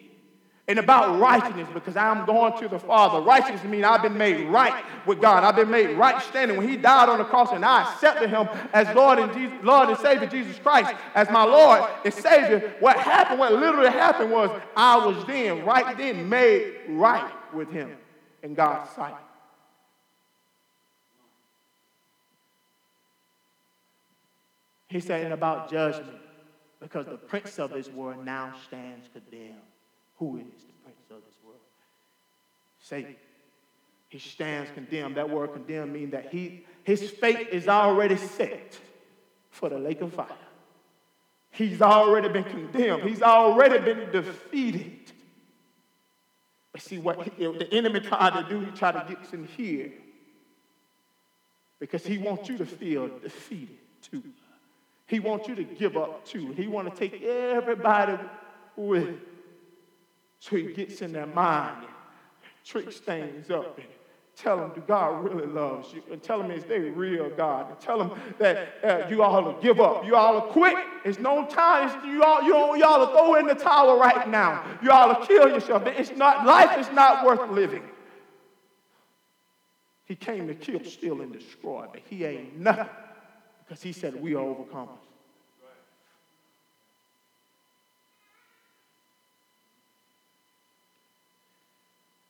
and 0.69 0.79
about 0.79 1.21
righteousness 1.21 1.69
because 1.73 1.97
I'm 1.97 2.27
going 2.27 2.59
to 2.61 2.69
the 2.69 2.79
Father. 2.79 3.21
Righteousness 3.21 3.63
means 3.65 3.85
I've 3.85 4.03
been 4.03 4.19
made 4.19 4.49
right 4.49 4.85
with 5.07 5.21
God. 5.21 5.45
I've 5.45 5.55
been 5.55 5.71
made 5.71 5.97
right 5.97 6.21
standing. 6.23 6.57
When 6.57 6.69
He 6.69 6.77
died 6.77 7.09
on 7.09 7.19
the 7.19 7.25
cross 7.25 7.53
and 7.53 7.65
I 7.65 7.83
accepted 7.83 8.31
Him 8.31 8.49
as 8.73 8.93
Lord 8.95 9.19
and, 9.19 9.33
Jesus, 9.33 9.57
Lord 9.63 9.89
and 9.89 9.99
Savior 9.99 10.27
Jesus 10.27 10.59
Christ 10.59 10.93
as 11.15 11.31
my 11.31 11.45
Lord 11.45 11.85
and 12.05 12.13
Savior, 12.13 12.75
what 12.81 12.97
happened, 12.97 13.39
what 13.39 13.53
literally 13.53 13.91
happened 13.91 14.33
was 14.33 14.51
I 14.77 15.07
was 15.07 15.25
then, 15.27 15.65
right 15.65 15.97
then, 15.97 16.29
made 16.29 16.75
right 16.89 17.31
with 17.55 17.71
Him 17.71 17.97
in 18.43 18.55
God's 18.55 18.91
sight. 18.91 19.15
He 24.97 25.03
said, 25.03 25.25
and 25.25 25.35
about 25.35 25.71
judgment, 25.71 26.17
because 26.81 27.05
the 27.05 27.19
prince 27.19 27.59
of 27.59 27.71
this 27.71 27.87
world 27.91 28.25
now 28.25 28.55
stands 28.67 29.07
condemned. 29.13 29.61
Who 30.17 30.39
is 30.39 30.45
the 30.45 30.73
prince 30.85 31.03
of 31.11 31.17
this 31.23 31.35
world? 31.45 31.61
Satan. 32.81 33.15
He 34.09 34.19
stands 34.19 34.71
condemned. 34.71 35.19
That 35.19 35.29
word 35.29 35.53
condemned 35.53 35.93
means 35.93 36.13
that 36.13 36.33
he, 36.33 36.65
his 36.83 37.11
fate 37.11 37.49
is 37.53 37.69
already 37.69 38.17
set 38.17 38.79
for 39.51 39.69
the 39.69 39.79
lake 39.79 40.01
of 40.01 40.15
fire. 40.15 40.29
He's 41.51 41.83
already 41.83 42.31
been 42.31 42.45
condemned. 42.45 43.03
He's 43.03 43.21
already 43.21 43.79
been 43.81 44.11
defeated. 44.11 45.13
But 46.73 46.81
see 46.81 46.97
what 46.97 47.23
the 47.37 47.69
enemy 47.71 48.01
tried 48.01 48.31
to 48.31 48.49
do, 48.49 48.61
he 48.61 48.71
tried 48.71 48.93
to 48.93 49.15
get 49.15 49.35
in 49.35 49.47
here. 49.59 49.93
Because 51.81 52.07
he 52.07 52.17
wants 52.17 52.49
you 52.49 52.57
to 52.57 52.65
feel 52.65 53.11
defeated 53.19 53.77
too. 54.01 54.23
He 55.07 55.21
wants 55.21 55.49
you 55.49 55.55
to 55.55 55.65
give 55.65 55.97
up 55.97 56.25
too. 56.25 56.53
He 56.53 56.67
wants 56.67 56.99
to 56.99 57.09
take 57.09 57.23
everybody 57.23 58.19
with 58.77 59.17
so 60.39 60.57
he 60.57 60.73
gets 60.73 61.01
in 61.03 61.13
their 61.13 61.27
mind 61.27 61.87
tricks 62.65 62.99
things 62.99 63.51
up 63.51 63.79
and 63.79 63.87
tell 64.35 64.59
them 64.59 64.73
that 64.75 64.87
God 64.87 65.25
really 65.25 65.47
loves 65.47 65.93
you 65.93 66.03
and 66.11 66.23
tell 66.23 66.43
them 66.43 66.51
it's 66.51 66.65
their 66.65 66.91
real 66.91 67.31
God 67.31 67.71
and 67.71 67.81
tell 67.81 67.99
them 67.99 68.11
that 68.39 68.75
uh, 68.85 69.07
you 69.09 69.23
all 69.23 69.53
to 69.53 69.61
give 69.63 69.81
up. 69.81 70.05
You 70.05 70.17
all 70.17 70.43
to 70.43 70.49
quit. 70.49 70.77
It's 71.05 71.19
no 71.19 71.47
time. 71.47 71.89
It's, 71.89 72.07
you 72.07 72.23
all, 72.23 72.43
you 72.43 72.55
all, 72.55 72.77
you 72.77 72.85
all 72.85 73.07
throw 73.07 73.37
in 73.37 73.47
the 73.47 73.55
towel 73.55 73.99
right 73.99 74.29
now. 74.29 74.65
You 74.83 74.91
all 74.91 75.15
to 75.15 75.27
kill 75.27 75.49
yourself. 75.49 75.87
It's 75.87 76.11
not, 76.17 76.45
life 76.45 76.77
is 76.79 76.93
not 76.93 77.25
worth 77.25 77.49
living. 77.51 77.85
He 80.05 80.17
came 80.17 80.49
to 80.49 80.55
kill, 80.55 80.85
steal, 80.85 81.21
and 81.21 81.33
destroy, 81.33 81.87
but 81.93 82.03
he 82.05 82.25
ain't 82.25 82.59
nothing 82.59 82.87
because 83.67 83.83
he 83.83 83.93
said 83.93 84.21
we 84.21 84.35
are 84.35 84.43
overcomers. 84.43 84.99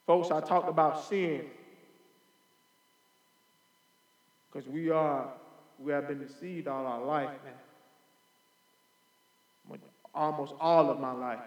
Folks, 0.06 0.30
I 0.30 0.40
talked 0.40 0.68
about 0.68 1.04
sin 1.04 1.42
because 4.48 4.68
we 4.68 4.88
are, 4.90 5.28
we 5.78 5.92
have 5.92 6.08
been 6.08 6.24
deceived 6.24 6.68
all 6.68 6.86
our 6.86 7.04
life, 7.04 7.30
man. 7.44 7.54
Almost 10.14 10.54
all 10.58 10.88
of 10.88 10.98
my 10.98 11.12
life. 11.12 11.40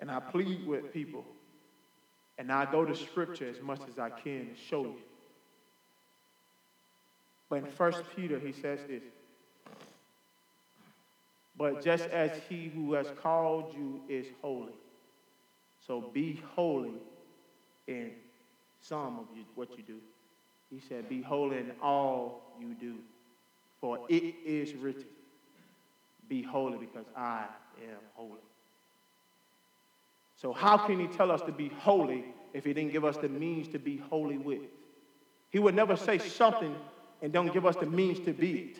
And 0.00 0.10
I 0.10 0.20
plead 0.20 0.66
with 0.66 0.90
people, 0.90 1.26
and 2.38 2.50
I 2.50 2.70
go 2.70 2.86
to 2.86 2.96
scripture 2.96 3.46
as 3.46 3.60
much 3.60 3.80
as 3.86 3.98
I 3.98 4.08
can 4.08 4.48
to 4.48 4.56
show 4.56 4.84
you. 4.84 4.96
But 7.48 7.56
in 7.56 7.66
First 7.66 8.02
Peter, 8.14 8.38
he 8.38 8.52
says 8.52 8.80
this. 8.88 9.02
But 11.56 11.82
just 11.82 12.04
as 12.04 12.30
he 12.48 12.70
who 12.74 12.92
has 12.92 13.08
called 13.20 13.74
you 13.76 14.00
is 14.08 14.26
holy, 14.40 14.74
so 15.84 16.00
be 16.00 16.40
holy 16.54 16.92
in 17.86 18.12
some 18.80 19.18
of 19.18 19.26
you, 19.34 19.44
what 19.54 19.76
you 19.76 19.82
do. 19.82 19.98
He 20.70 20.80
said, 20.88 21.08
Be 21.08 21.22
holy 21.22 21.58
in 21.58 21.72
all 21.82 22.42
you 22.60 22.74
do, 22.74 22.96
for 23.80 23.98
it 24.08 24.34
is 24.44 24.74
written, 24.74 25.04
Be 26.28 26.42
holy 26.42 26.78
because 26.78 27.06
I 27.16 27.46
am 27.82 27.98
holy. 28.14 28.40
So, 30.36 30.52
how 30.52 30.76
can 30.76 31.00
he 31.00 31.08
tell 31.08 31.32
us 31.32 31.42
to 31.42 31.52
be 31.52 31.68
holy 31.80 32.24
if 32.52 32.64
he 32.64 32.72
didn't 32.72 32.92
give 32.92 33.04
us 33.04 33.16
the 33.16 33.28
means 33.28 33.66
to 33.68 33.78
be 33.78 33.96
holy 33.96 34.38
with? 34.38 34.60
He 35.50 35.58
would 35.58 35.74
never 35.74 35.96
say 35.96 36.18
something 36.18 36.76
and 37.22 37.32
don't 37.32 37.52
give 37.52 37.66
us 37.66 37.76
the 37.76 37.86
means 37.86 38.20
to 38.20 38.32
be 38.32 38.52
it. 38.52 38.76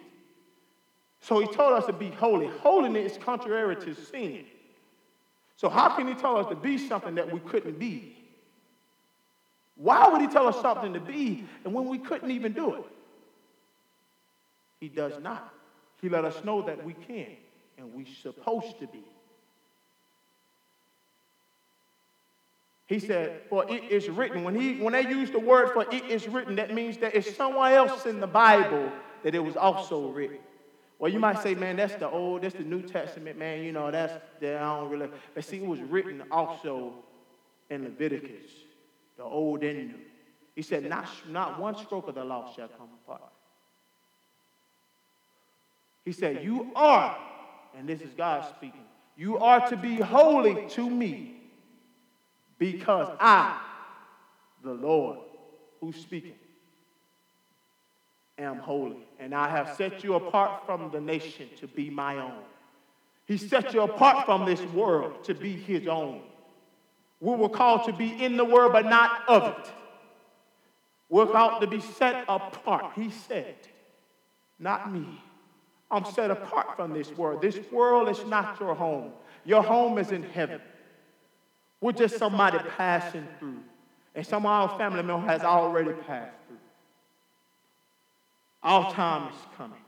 So, 1.21 1.41
he 1.41 1.47
told 1.47 1.73
us 1.73 1.87
to 1.87 1.93
be 1.93 2.11
holy. 2.11 2.47
Holiness 2.47 3.13
is 3.13 3.19
contrary 3.19 3.77
to 3.77 3.95
sin. 3.95 4.45
So, 5.57 5.69
how 5.69 5.89
can 5.97 6.07
he 6.07 6.15
tell 6.15 6.37
us 6.37 6.47
to 6.47 6.55
be 6.55 6.79
something 6.79 7.17
that 7.17 7.33
we 7.33 7.41
couldn't 7.41 7.79
be? 7.79 8.17
Why 9.75 10.09
would 10.09 10.21
he 10.21 10.27
tell 10.27 10.49
us 10.49 10.61
something 10.61 10.93
to 10.93 11.01
be 11.01 11.45
and 11.65 11.73
when 11.73 11.89
we 11.89 11.99
couldn't 11.99 12.31
even 12.31 12.53
do 12.53 12.75
it? 12.75 12.85
He 14.81 14.89
does 14.89 15.21
not. 15.21 15.53
He 16.01 16.09
let 16.09 16.25
us 16.25 16.45
know 16.45 16.63
that 16.63 16.85
we 16.85 16.95
can 16.95 17.37
and 17.77 17.93
we're 17.95 18.07
supposed 18.23 18.79
to 18.81 18.87
be. 18.87 19.05
He 22.89 22.99
said, 22.99 23.43
For 23.51 23.71
it 23.71 23.85
is 23.85 24.09
written. 24.09 24.43
When, 24.45 24.59
he, 24.59 24.77
when 24.77 24.95
they 24.95 25.07
use 25.07 25.31
the 25.31 25.39
word 25.39 25.71
for 25.73 25.85
it 25.93 26.05
is 26.07 26.27
written, 26.27 26.57
that 26.57 26.73
means 26.75 26.97
that 26.99 27.15
it's 27.15 27.37
somewhere 27.37 27.77
else 27.77 28.07
in 28.07 28.19
the 28.19 28.27
Bible 28.27 28.91
that 29.23 29.35
it 29.35 29.41
was 29.41 29.57
also 29.57 30.09
written. 30.09 30.39
Well, 30.99 31.13
you 31.13 31.21
might 31.21 31.39
say, 31.43 31.55
man, 31.55 31.77
that's 31.77 31.95
the 31.97 32.09
old, 32.09 32.43
that's 32.43 32.55
the 32.55 32.65
New 32.65 32.81
Testament, 32.83 33.39
man. 33.39 33.63
You 33.63 33.73
know, 33.73 33.91
that's 33.91 34.15
that 34.41 34.57
I 34.57 34.81
don't 34.81 34.89
really. 34.89 35.09
But 35.35 35.45
see, 35.45 35.59
it 35.59 35.67
was 35.67 35.81
written 35.81 36.25
also 36.31 36.95
in 37.69 37.85
Leviticus, 37.85 38.51
the 39.19 39.23
old 39.23 39.63
and 39.63 39.89
new. 39.89 39.99
He 40.57 40.63
said, 40.63 40.85
not, 40.89 41.09
not 41.29 41.61
one 41.61 41.77
stroke 41.77 42.09
of 42.09 42.15
the 42.15 42.25
law 42.25 42.53
shall 42.57 42.69
come 42.69 42.89
apart. 43.05 43.21
He 46.07 46.13
said, 46.13 46.43
You 46.43 46.71
are, 46.75 47.17
and 47.77 47.87
this 47.87 48.01
is 48.01 48.15
God 48.15 48.51
speaking, 48.57 48.81
you 49.15 49.37
are 49.39 49.69
to 49.69 49.77
be 49.77 49.97
holy 49.97 50.67
to 50.71 50.89
me 50.89 51.38
because 52.59 53.09
I, 53.21 53.61
the 54.63 54.73
Lord, 54.73 55.19
who's 55.81 55.97
speaking, 55.97 56.35
am 58.39 58.59
holy, 58.59 59.07
and 59.19 59.35
I 59.35 59.49
have 59.49 59.77
set 59.77 60.05
you 60.05 60.15
apart 60.15 60.65
from 60.67 60.91
the 60.91 61.01
nation 61.01 61.49
to 61.59 61.67
be 61.67 61.91
my 61.91 62.17
own. 62.17 62.43
He 63.27 63.37
set 63.37 63.75
you 63.75 63.83
apart 63.83 64.25
from 64.25 64.47
this 64.47 64.61
world 64.73 65.25
to 65.25 65.35
be 65.35 65.53
his 65.53 65.87
own. 65.87 66.23
We 67.21 67.35
were 67.35 67.49
called 67.49 67.85
to 67.85 67.93
be 67.93 68.25
in 68.25 68.37
the 68.37 68.45
world, 68.45 68.73
but 68.73 68.87
not 68.87 69.29
of 69.29 69.59
it. 69.59 69.73
We're 71.09 71.27
called 71.27 71.61
to 71.61 71.67
be 71.67 71.81
set 71.81 72.25
apart. 72.29 72.93
He 72.95 73.11
said, 73.11 73.57
not 74.59 74.93
me. 74.93 75.23
I'm 75.91 76.05
set 76.05 76.31
apart 76.31 76.77
from 76.77 76.93
this 76.93 77.11
world. 77.13 77.41
This 77.41 77.59
world 77.73 78.09
is 78.09 78.25
not 78.27 78.61
your 78.61 78.75
home. 78.75 79.13
Your 79.45 79.63
home 79.63 79.99
is 79.99 80.13
in 80.13 80.23
heaven. 80.23 80.61
We're 81.81 81.93
just 81.93 82.19
somebody 82.19 82.59
passing 82.77 83.27
through. 83.39 83.61
And 84.15 84.27
some 84.27 84.47
of 84.47 84.51
our 84.51 84.79
family 84.79 85.03
members 85.03 85.29
has 85.31 85.43
already 85.43 85.93
passed 85.93 86.35
through. 86.47 86.57
Our 88.63 88.93
time 88.93 89.29
is 89.29 89.39
coming. 89.57 89.79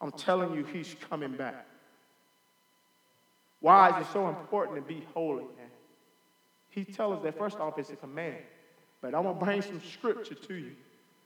I'm 0.00 0.12
telling 0.12 0.54
you, 0.54 0.64
he's 0.64 0.94
coming 1.08 1.32
back. 1.32 1.66
Why 3.60 3.90
is 3.90 4.06
it 4.06 4.12
so 4.12 4.28
important 4.28 4.76
to 4.76 4.82
be 4.82 5.06
holy, 5.14 5.44
man? 5.44 5.70
He 6.70 6.84
tells 6.84 7.18
us 7.18 7.22
that 7.22 7.38
first 7.38 7.58
off, 7.58 7.78
it's 7.78 7.90
a 7.90 7.96
command. 7.96 8.36
But 9.00 9.14
I'm 9.14 9.22
going 9.22 9.38
to 9.38 9.44
bring 9.44 9.62
some 9.62 9.80
scripture 9.80 10.34
to 10.34 10.54
you. 10.54 10.72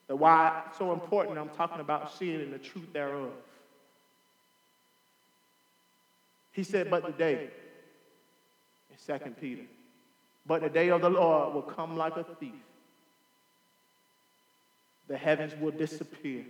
That 0.07 0.17
why 0.17 0.63
it's 0.69 0.79
so 0.79 0.93
important, 0.93 1.39
I'm 1.39 1.49
talking 1.51 1.81
about 1.81 2.13
sin 2.17 2.41
and 2.41 2.53
the 2.53 2.59
truth 2.59 2.93
thereof. 2.93 3.31
He 6.53 6.63
said, 6.63 6.91
but 6.91 7.05
the 7.07 7.13
in 9.09 9.19
2 9.19 9.31
Peter, 9.41 9.63
but 10.47 10.63
the 10.63 10.69
day 10.69 10.91
of 10.91 11.01
the 11.01 11.11
Lord 11.11 11.55
will 11.55 11.63
come 11.63 11.97
like 11.97 12.17
a 12.17 12.25
thief 12.25 12.53
the 15.11 15.19
heavens 15.19 15.53
will 15.61 15.73
disappear 15.73 16.45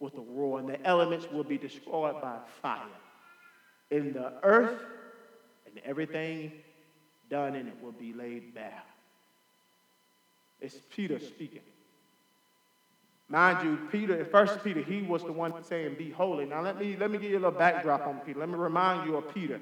with 0.00 0.14
a 0.16 0.22
roar, 0.22 0.58
and 0.58 0.66
the 0.66 0.84
elements 0.86 1.30
will 1.30 1.44
be 1.44 1.58
destroyed 1.58 2.20
by 2.22 2.38
fire. 2.62 2.80
And 3.90 4.14
the 4.14 4.32
earth 4.42 4.80
and 5.66 5.78
everything 5.84 6.50
done 7.28 7.54
in 7.54 7.68
it 7.68 7.74
will 7.82 7.92
be 7.92 8.14
laid 8.14 8.54
bare. 8.54 8.82
It's 10.62 10.76
Peter 10.96 11.18
speaking. 11.18 11.60
Mind 13.28 13.68
you, 13.68 13.78
Peter, 13.92 14.24
first 14.24 14.64
Peter, 14.64 14.80
he 14.80 15.02
was 15.02 15.22
the 15.22 15.32
one 15.32 15.62
saying, 15.62 15.96
be 15.96 16.10
holy. 16.10 16.46
Now 16.46 16.62
let 16.62 16.80
me 16.80 16.96
let 16.96 17.10
me 17.10 17.18
give 17.18 17.30
you 17.30 17.36
a 17.36 17.44
little 17.44 17.58
backdrop 17.58 18.06
on 18.06 18.20
Peter. 18.20 18.40
Let 18.40 18.48
me 18.48 18.54
remind 18.54 19.08
you 19.08 19.16
of 19.16 19.32
Peter. 19.34 19.60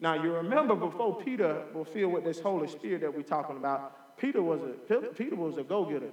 Now 0.00 0.14
you 0.14 0.32
remember 0.32 0.74
before 0.74 1.16
Peter 1.16 1.64
was 1.74 1.88
filled 1.88 2.12
with 2.12 2.24
this 2.24 2.40
Holy 2.40 2.68
Spirit 2.68 3.00
that 3.00 3.14
we're 3.14 3.22
talking 3.22 3.56
about, 3.56 4.16
Peter 4.16 4.42
was 4.42 4.60
a 4.60 4.94
Peter 5.14 5.36
was 5.36 5.56
a 5.58 5.62
go-getter. 5.62 6.10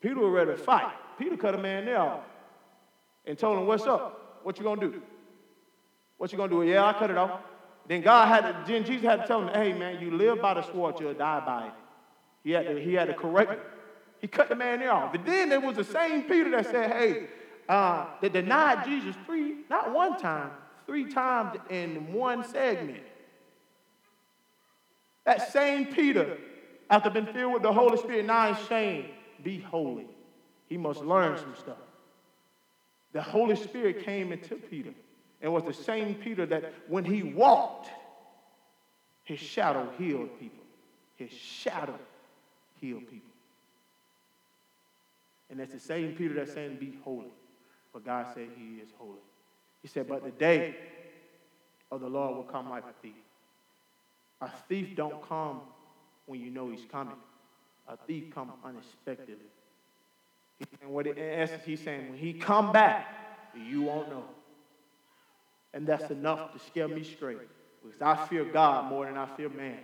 Peter 0.00 0.16
was 0.16 0.30
ready 0.32 0.52
to 0.52 0.56
fight. 0.56 0.92
Peter 1.18 1.36
cut 1.36 1.54
a 1.54 1.58
man 1.58 1.84
there 1.84 1.98
off 1.98 2.24
and 3.26 3.38
told 3.38 3.58
him, 3.58 3.66
What's 3.66 3.84
up? 3.84 4.40
What 4.42 4.58
you 4.58 4.64
gonna 4.64 4.80
do? 4.80 5.02
What 6.16 6.32
you 6.32 6.38
gonna 6.38 6.50
do? 6.50 6.62
Yeah, 6.62 6.84
I 6.84 6.92
cut 6.92 7.10
it 7.10 7.18
off. 7.18 7.40
Then 7.90 8.02
God 8.02 8.28
had 8.28 8.42
to, 8.42 8.72
then 8.72 8.84
Jesus 8.84 9.04
had 9.04 9.22
to 9.22 9.26
tell 9.26 9.42
him, 9.42 9.48
hey 9.48 9.72
man, 9.72 10.00
you 10.00 10.12
live 10.12 10.40
by 10.40 10.54
the 10.54 10.62
sword, 10.62 11.00
you'll 11.00 11.14
die 11.14 11.40
by 11.44 11.66
it. 11.66 11.72
He 12.44 12.52
had 12.52 12.66
to, 12.68 12.80
he 12.80 12.94
had 12.94 13.08
to 13.08 13.14
correct 13.14 13.50
him. 13.50 13.58
He 14.20 14.28
cut 14.28 14.48
the 14.48 14.54
man 14.54 14.78
there 14.78 14.92
off. 14.92 15.12
But 15.12 15.26
then 15.26 15.48
there 15.48 15.60
was 15.60 15.76
the 15.76 15.82
same 15.84 16.22
Peter 16.22 16.50
that 16.50 16.66
said, 16.66 16.92
hey, 16.92 17.26
uh, 17.68 18.06
that 18.20 18.32
denied 18.32 18.84
Jesus 18.84 19.16
three, 19.26 19.64
not 19.68 19.92
one 19.92 20.18
time, 20.18 20.50
three 20.90 21.04
times 21.04 21.56
in 21.70 22.12
one 22.12 22.42
segment. 22.42 22.98
That 25.24 25.52
same 25.52 25.86
Peter, 25.86 26.36
after 26.90 27.08
being 27.08 27.26
filled 27.26 27.52
with 27.52 27.62
the 27.62 27.72
Holy 27.72 27.96
Spirit, 27.96 28.26
now 28.26 28.48
in 28.48 28.56
shame, 28.66 29.04
be 29.44 29.60
holy. 29.60 30.08
He 30.66 30.76
must 30.76 31.02
learn 31.02 31.38
some 31.38 31.54
stuff. 31.56 31.78
The 33.12 33.22
Holy 33.22 33.54
Spirit 33.54 34.04
came 34.04 34.32
into 34.32 34.56
Peter 34.56 34.92
and 35.40 35.52
was 35.52 35.62
the 35.62 35.72
same 35.72 36.16
Peter 36.16 36.44
that 36.46 36.74
when 36.88 37.04
he 37.04 37.22
walked, 37.22 37.88
his 39.22 39.38
shadow 39.38 39.88
healed 39.96 40.40
people. 40.40 40.64
His 41.14 41.30
shadow 41.30 42.00
healed 42.80 43.06
people. 43.08 43.30
And 45.50 45.60
that's 45.60 45.72
the 45.72 45.78
same 45.78 46.16
Peter 46.16 46.34
that's 46.34 46.52
saying, 46.52 46.78
Be 46.80 46.98
holy. 47.04 47.30
But 47.92 48.04
God 48.04 48.26
said 48.34 48.48
he 48.56 48.80
is 48.80 48.88
holy. 48.98 49.18
He 49.82 49.88
said, 49.88 50.08
But 50.08 50.24
the 50.24 50.30
day 50.30 50.76
of 51.90 52.00
the 52.00 52.08
Lord 52.08 52.36
will 52.36 52.44
come 52.44 52.68
like 52.68 52.84
a 52.84 53.02
thief. 53.02 53.12
A 54.40 54.50
thief 54.68 54.96
don't 54.96 55.26
come 55.28 55.60
when 56.26 56.40
you 56.40 56.50
know 56.50 56.70
he's 56.70 56.84
coming. 56.90 57.16
A 57.88 57.96
thief 57.96 58.34
comes 58.34 58.52
unexpectedly. 58.64 59.36
And 60.82 60.90
what 60.90 61.06
in 61.06 61.18
essence 61.18 61.62
he's 61.64 61.80
saying, 61.80 62.10
when 62.10 62.18
he 62.18 62.34
come 62.34 62.72
back, 62.72 63.06
you 63.54 63.82
won't 63.82 64.08
know. 64.10 64.24
And 65.72 65.86
that's 65.86 66.10
enough 66.10 66.52
to 66.52 66.58
scare 66.58 66.88
me 66.88 67.02
straight. 67.02 67.38
Because 67.82 68.02
I 68.02 68.26
fear 68.26 68.44
God 68.44 68.90
more 68.90 69.06
than 69.06 69.16
I 69.16 69.26
fear 69.36 69.48
man. 69.48 69.78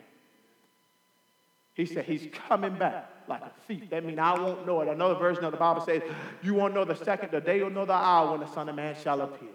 He 1.74 1.87
said 1.87 2.04
he's 2.04 2.28
coming 2.48 2.74
back 2.76 3.11
like 3.28 3.42
a 3.42 3.52
thief. 3.66 3.90
That 3.90 4.04
means 4.04 4.18
I 4.18 4.38
won't 4.38 4.66
know 4.66 4.80
it. 4.80 4.88
Another 4.88 5.14
version 5.14 5.44
of 5.44 5.52
the 5.52 5.59
Bible 5.59 5.82
says, 5.82 6.02
You 6.42 6.54
won't 6.54 6.74
know 6.74 6.85
the 6.85 6.94
second, 6.94 7.30
the 7.32 7.40
day, 7.40 7.61
or 7.61 7.70
know 7.70 7.85
the 7.85 7.92
hour 7.92 8.30
when 8.30 8.40
the 8.40 8.52
Son 8.52 8.68
of 8.68 8.74
Man 8.74 8.94
shall 9.02 9.20
appear. 9.20 9.50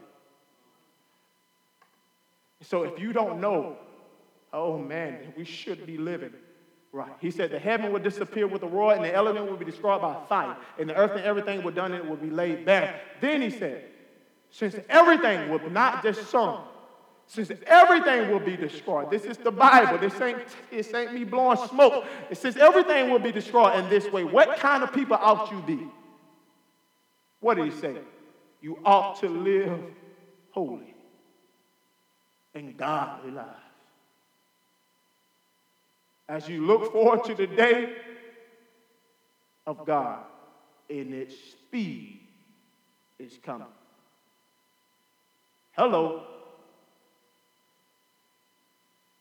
So 2.62 2.84
if 2.84 3.00
you 3.00 3.12
don't 3.12 3.42
know, 3.42 3.78
oh 4.54 4.78
man, 4.78 5.34
we 5.38 5.44
should 5.44 5.86
be 5.86 5.98
living 5.98 6.34
right. 6.92 7.12
He 7.20 7.32
said 7.32 7.52
the 7.52 7.60
heaven 7.60 7.92
would 7.94 8.04
disappear 8.04 8.48
with 8.48 8.64
a 8.64 8.68
roar, 8.68 8.94
and 8.94 9.04
the 9.04 9.14
element 9.14 9.50
would 9.50 9.60
be 9.60 9.66
destroyed 9.66 10.02
by 10.02 10.18
fire, 10.28 10.56
and 10.78 10.90
the 10.90 10.96
earth 10.96 11.12
and 11.12 11.24
everything 11.24 11.64
would 11.64 11.76
done 11.76 11.92
and 11.92 12.04
it 12.04 12.10
would 12.10 12.22
be 12.22 12.30
laid 12.30 12.66
bare. 12.66 13.02
Then 13.20 13.42
he 13.42 13.50
said, 13.50 13.86
since 14.50 14.76
everything 14.90 15.50
will 15.50 15.70
not 15.70 16.04
just 16.04 16.30
some, 16.30 16.60
since 17.26 17.50
everything 17.66 18.30
will 18.30 18.42
be 18.42 18.58
destroyed. 18.58 19.10
This 19.10 19.24
is 19.24 19.38
the 19.38 19.52
Bible. 19.52 19.98
This 19.98 20.20
ain't, 20.20 20.40
this 20.70 20.94
ain't 20.94 21.14
me 21.14 21.24
blowing 21.24 21.58
smoke. 21.70 22.04
It 22.30 22.38
says 22.38 22.58
everything 22.58 23.10
will 23.10 23.20
be 23.20 23.32
destroyed 23.32 23.80
in 23.80 23.90
this 23.90 24.12
way. 24.12 24.26
What 24.26 24.58
kind 24.58 24.84
of 24.84 24.92
people 24.92 25.16
ought 25.16 25.50
you 25.50 25.62
be? 25.62 25.88
What 27.40 27.56
did 27.56 27.72
he 27.72 27.72
say? 27.72 27.96
You 28.60 28.78
ought 28.84 29.20
to 29.22 29.30
live 29.30 29.80
holy 30.52 30.94
and 32.54 32.76
godly 32.78 33.32
lives. 33.32 33.50
As 36.28 36.48
you 36.48 36.66
look 36.66 36.92
forward 36.92 37.24
to 37.26 37.36
the 37.36 37.48
day 37.48 37.94
of 39.68 39.86
God, 39.86 40.24
and 40.90 41.14
its 41.14 41.36
speed 41.36 42.20
is 43.20 43.38
coming. 43.44 43.68
Hello. 45.74 46.24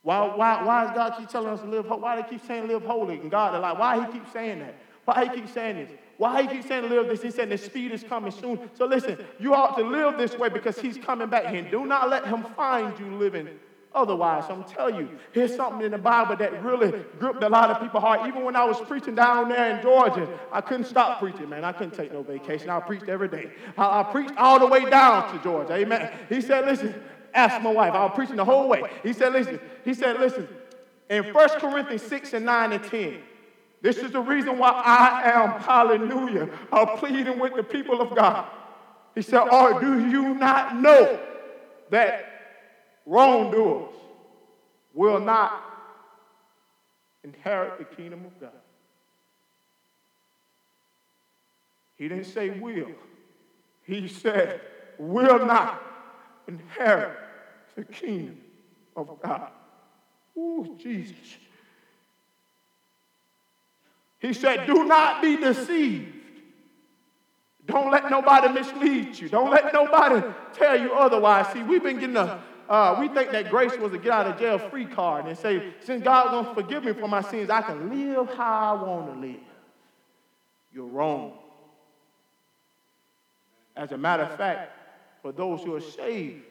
Why, 0.02 0.34
why, 0.34 0.64
why 0.64 0.84
does 0.84 0.94
God 0.94 1.14
keep 1.18 1.28
telling 1.28 1.48
us 1.48 1.60
to 1.60 1.66
live? 1.66 1.86
Why 1.88 2.16
do 2.16 2.22
they 2.22 2.28
keep 2.28 2.46
saying 2.46 2.66
live 2.66 2.82
holy? 2.82 3.20
And 3.20 3.30
God, 3.30 3.60
like, 3.60 3.78
why 3.78 4.04
he 4.04 4.12
keep 4.12 4.32
saying 4.32 4.60
that? 4.60 4.76
Why 5.04 5.24
he 5.24 5.40
keep 5.40 5.48
saying 5.48 5.76
this? 5.76 5.90
Why 6.20 6.42
he 6.42 6.48
keep 6.48 6.68
saying 6.68 6.90
live 6.90 7.08
this? 7.08 7.22
He 7.22 7.30
said 7.30 7.48
the 7.48 7.56
speed 7.56 7.92
is 7.92 8.04
coming 8.04 8.30
soon. 8.30 8.68
So 8.74 8.84
listen, 8.84 9.16
you 9.38 9.54
ought 9.54 9.74
to 9.78 9.82
live 9.82 10.18
this 10.18 10.36
way 10.36 10.50
because 10.50 10.78
he's 10.78 10.98
coming 10.98 11.30
back 11.30 11.46
here. 11.46 11.62
Do 11.62 11.86
not 11.86 12.10
let 12.10 12.26
him 12.26 12.44
find 12.54 12.92
you 12.98 13.06
living 13.14 13.48
otherwise. 13.94 14.44
I'm 14.50 14.64
telling 14.64 14.96
you, 14.96 15.08
here's 15.32 15.56
something 15.56 15.80
in 15.80 15.92
the 15.92 15.96
Bible 15.96 16.36
that 16.36 16.62
really 16.62 16.92
gripped 17.18 17.42
a 17.42 17.48
lot 17.48 17.70
of 17.70 17.80
people's 17.80 18.02
heart. 18.02 18.28
Even 18.28 18.44
when 18.44 18.54
I 18.54 18.64
was 18.64 18.78
preaching 18.82 19.14
down 19.14 19.48
there 19.48 19.74
in 19.74 19.82
Georgia, 19.82 20.28
I 20.52 20.60
couldn't 20.60 20.84
stop 20.84 21.20
preaching, 21.20 21.48
man. 21.48 21.64
I 21.64 21.72
couldn't 21.72 21.94
take 21.94 22.12
no 22.12 22.22
vacation. 22.22 22.68
I 22.68 22.80
preached 22.80 23.08
every 23.08 23.28
day. 23.28 23.52
I, 23.78 24.00
I 24.00 24.02
preached 24.02 24.34
all 24.36 24.58
the 24.58 24.66
way 24.66 24.90
down 24.90 25.34
to 25.34 25.42
Georgia. 25.42 25.72
Amen. 25.72 26.12
He 26.28 26.42
said, 26.42 26.66
listen, 26.66 27.02
ask 27.32 27.62
my 27.62 27.72
wife. 27.72 27.94
I 27.94 28.04
was 28.04 28.12
preaching 28.14 28.36
the 28.36 28.44
whole 28.44 28.68
way. 28.68 28.82
He 29.02 29.14
said, 29.14 29.32
listen, 29.32 29.58
he 29.86 29.94
said, 29.94 30.20
listen, 30.20 30.46
in 31.08 31.32
1 31.32 31.48
Corinthians 31.60 32.02
6 32.02 32.34
and 32.34 32.44
9 32.44 32.72
and 32.72 32.84
10, 32.84 33.22
this 33.82 33.96
is 33.96 34.12
the 34.12 34.20
reason 34.20 34.58
why 34.58 34.70
I 34.70 35.30
am, 35.30 35.60
hallelujah, 35.60 36.48
I'm 36.72 36.98
pleading 36.98 37.38
with 37.38 37.54
the 37.54 37.62
people 37.62 38.00
of 38.00 38.14
God. 38.14 38.46
He 39.14 39.22
said, 39.22 39.48
or 39.48 39.80
do 39.80 40.08
you 40.08 40.34
not 40.34 40.76
know 40.76 41.18
that 41.90 42.30
wrongdoers 43.06 43.94
will 44.94 45.20
not 45.20 45.64
inherit 47.24 47.78
the 47.78 47.84
kingdom 47.84 48.24
of 48.24 48.40
God. 48.40 48.50
He 51.96 52.08
didn't 52.08 52.24
say 52.24 52.50
will. 52.50 52.88
He 53.84 54.08
said 54.08 54.60
will 54.98 55.44
not 55.44 55.82
inherit 56.48 57.16
the 57.76 57.84
kingdom 57.84 58.38
of 58.96 59.20
God. 59.22 59.50
Ooh, 60.36 60.76
Jesus. 60.80 61.16
He 64.20 64.32
said, 64.32 64.66
do 64.66 64.84
not 64.84 65.22
be 65.22 65.36
deceived. 65.36 66.14
Don't 67.66 67.90
let 67.90 68.10
nobody 68.10 68.52
mislead 68.52 69.18
you. 69.18 69.28
Don't 69.28 69.50
let 69.50 69.72
nobody 69.72 70.26
tell 70.52 70.80
you 70.80 70.92
otherwise. 70.92 71.52
See, 71.52 71.62
we've 71.62 71.82
been 71.82 71.98
getting 71.98 72.16
a 72.16 72.42
uh, 72.70 72.96
we 73.00 73.08
think 73.08 73.32
that 73.32 73.50
grace 73.50 73.76
was 73.78 73.92
a 73.92 73.98
get 73.98 74.12
out 74.12 74.26
of 74.28 74.38
jail 74.38 74.56
free 74.56 74.84
card 74.84 75.26
and 75.26 75.36
say, 75.36 75.74
since 75.80 76.04
God's 76.04 76.30
going 76.30 76.46
to 76.46 76.54
forgive 76.54 76.84
me 76.84 76.92
for 76.92 77.08
my 77.08 77.20
sins, 77.20 77.50
I 77.50 77.62
can 77.62 77.90
live 77.90 78.32
how 78.32 78.76
I 78.76 78.88
want 78.88 79.12
to 79.12 79.20
live. 79.20 79.40
You're 80.72 80.86
wrong. 80.86 81.32
As 83.74 83.90
a 83.90 83.98
matter 83.98 84.22
of 84.22 84.36
fact, 84.36 84.70
for 85.20 85.32
those 85.32 85.64
who 85.64 85.74
are 85.74 85.80
saved 85.80 86.44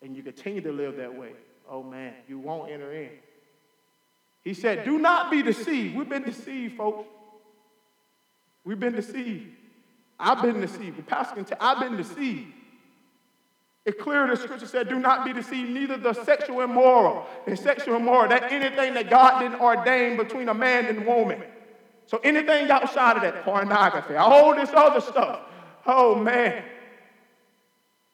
and 0.00 0.16
you 0.16 0.22
continue 0.22 0.60
to 0.60 0.70
live 0.70 0.96
that 0.98 1.12
way, 1.12 1.32
oh 1.68 1.82
man, 1.82 2.14
you 2.28 2.38
won't 2.38 2.70
enter 2.70 2.92
in. 2.92 3.10
He 4.44 4.54
said, 4.54 4.84
do 4.84 4.98
not 4.98 5.30
be 5.30 5.42
deceived. 5.42 5.96
We've 5.96 6.08
been 6.08 6.22
deceived, 6.22 6.76
folks. 6.76 7.08
We've 8.62 8.78
been 8.78 8.94
deceived. 8.94 9.48
I've 10.20 10.42
been 10.42 10.60
deceived. 10.60 10.98
The 10.98 11.02
pastor 11.02 11.36
can 11.36 11.44
tell, 11.44 11.58
I've 11.60 11.80
been 11.80 11.96
deceived. 11.96 12.52
It's 13.84 14.00
clear 14.00 14.26
the 14.26 14.36
scripture 14.36 14.66
said, 14.66 14.88
do 14.88 14.98
not 14.98 15.24
be 15.24 15.32
deceived, 15.32 15.70
neither 15.70 15.96
the 15.96 16.12
sexual 16.12 16.60
immoral. 16.60 17.26
And 17.46 17.58
sexual 17.58 17.96
immoral, 17.96 18.28
that 18.28 18.52
anything 18.52 18.94
that 18.94 19.10
God 19.10 19.40
didn't 19.40 19.60
ordain 19.60 20.16
between 20.16 20.48
a 20.48 20.54
man 20.54 20.86
and 20.86 21.06
woman. 21.06 21.42
So 22.06 22.18
anything 22.22 22.70
outside 22.70 23.16
of 23.16 23.22
that, 23.22 23.44
pornography, 23.44 24.14
all 24.14 24.54
this 24.54 24.70
other 24.74 25.00
stuff. 25.00 25.40
Oh 25.86 26.14
man. 26.14 26.64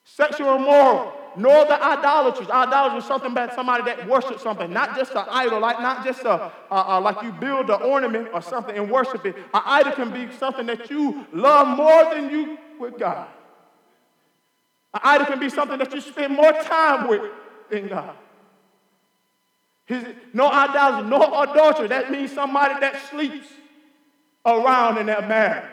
Sexual 0.03 0.55
immoral, 0.55 1.13
nor 1.35 1.65
the 1.65 1.83
idolaters. 1.83 2.49
Idolatry 2.49 2.99
is 2.99 3.05
something 3.05 3.31
about 3.31 3.53
somebody 3.53 3.83
that 3.83 4.07
worships 4.07 4.43
something, 4.43 4.71
not 4.71 4.95
just 4.95 5.11
an 5.13 5.25
idol, 5.29 5.59
like 5.59 5.79
not 5.79 6.05
just 6.05 6.21
a, 6.21 6.51
a, 6.71 6.83
a 6.87 6.99
like 6.99 7.21
you 7.23 7.31
build 7.31 7.69
an 7.69 7.81
ornament 7.81 8.29
or 8.33 8.41
something 8.41 8.77
and 8.77 8.89
worship 8.89 9.25
it. 9.25 9.35
An 9.53 9.61
idol 9.65 9.93
can 9.93 10.11
be 10.11 10.31
something 10.37 10.65
that 10.67 10.89
you 10.89 11.25
love 11.33 11.77
more 11.77 12.13
than 12.13 12.29
you 12.29 12.57
with 12.79 12.97
God. 12.97 13.27
An 14.93 15.01
idol 15.03 15.27
can 15.27 15.39
be 15.39 15.49
something 15.49 15.77
that 15.77 15.93
you 15.93 16.01
spend 16.01 16.35
more 16.35 16.51
time 16.51 17.07
with 17.07 17.21
than 17.69 17.87
God. 17.87 18.15
His, 19.85 20.05
no 20.33 20.49
idolatry, 20.49 21.09
no 21.09 21.41
adultery. 21.41 21.87
That 21.87 22.11
means 22.11 22.31
somebody 22.31 22.79
that 22.79 23.01
sleeps 23.09 23.47
around 24.45 24.97
in 24.97 25.05
their 25.05 25.21
marriage. 25.21 25.69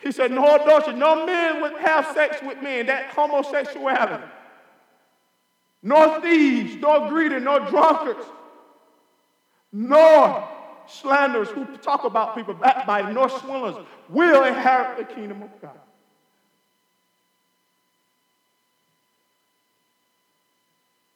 He 0.00 0.12
said, 0.12 0.30
no 0.30 0.56
adultery. 0.56 0.94
No 0.94 1.26
men 1.26 1.60
would 1.60 1.76
have 1.78 2.06
sex 2.14 2.36
with 2.42 2.62
men. 2.62 2.86
That 2.86 3.10
homosexuality. 3.10 4.24
Nor 5.82 6.20
thieves, 6.20 6.76
nor 6.76 7.08
greedy, 7.08 7.38
nor 7.38 7.60
drunkards, 7.60 8.24
nor 9.72 10.48
slanderers 10.86 11.48
who 11.50 11.64
talk 11.78 12.04
about 12.04 12.34
people 12.34 12.54
backbiting, 12.54 13.14
nor 13.14 13.28
swindlers 13.28 13.76
will 14.08 14.44
inherit 14.44 14.98
the 14.98 15.14
kingdom 15.14 15.42
of 15.42 15.50
God. 15.62 15.78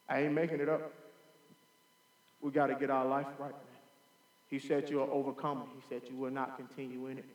I 0.07 0.21
ain't 0.21 0.33
making 0.33 0.59
it 0.59 0.69
up. 0.69 0.93
We 2.41 2.51
got 2.51 2.67
to 2.67 2.75
get 2.75 2.89
our 2.89 3.05
life 3.05 3.27
right, 3.39 3.51
man. 3.51 3.61
He 4.49 4.59
said 4.59 4.89
you're 4.89 5.09
overcomer. 5.09 5.63
He 5.75 5.81
said 5.89 6.03
you 6.09 6.15
will 6.15 6.31
not 6.31 6.57
continue 6.57 7.07
in 7.07 7.17
it. 7.17 7.25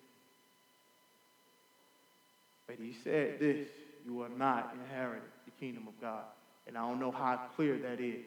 But 2.69 2.77
he 2.79 2.95
said 3.03 3.41
this 3.41 3.67
you 4.07 4.15
will 4.15 4.29
not 4.37 4.75
inherit 4.81 5.23
the 5.45 5.51
kingdom 5.59 5.89
of 5.89 6.01
God. 6.01 6.23
And 6.67 6.79
I 6.79 6.83
don't 6.87 7.01
know 7.01 7.11
how 7.11 7.41
clear 7.57 7.77
that 7.79 8.01
is. 8.01 8.27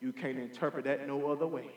You 0.00 0.12
can't 0.12 0.38
interpret 0.38 0.84
that 0.84 1.06
no 1.06 1.30
other 1.30 1.46
way. 1.46 1.70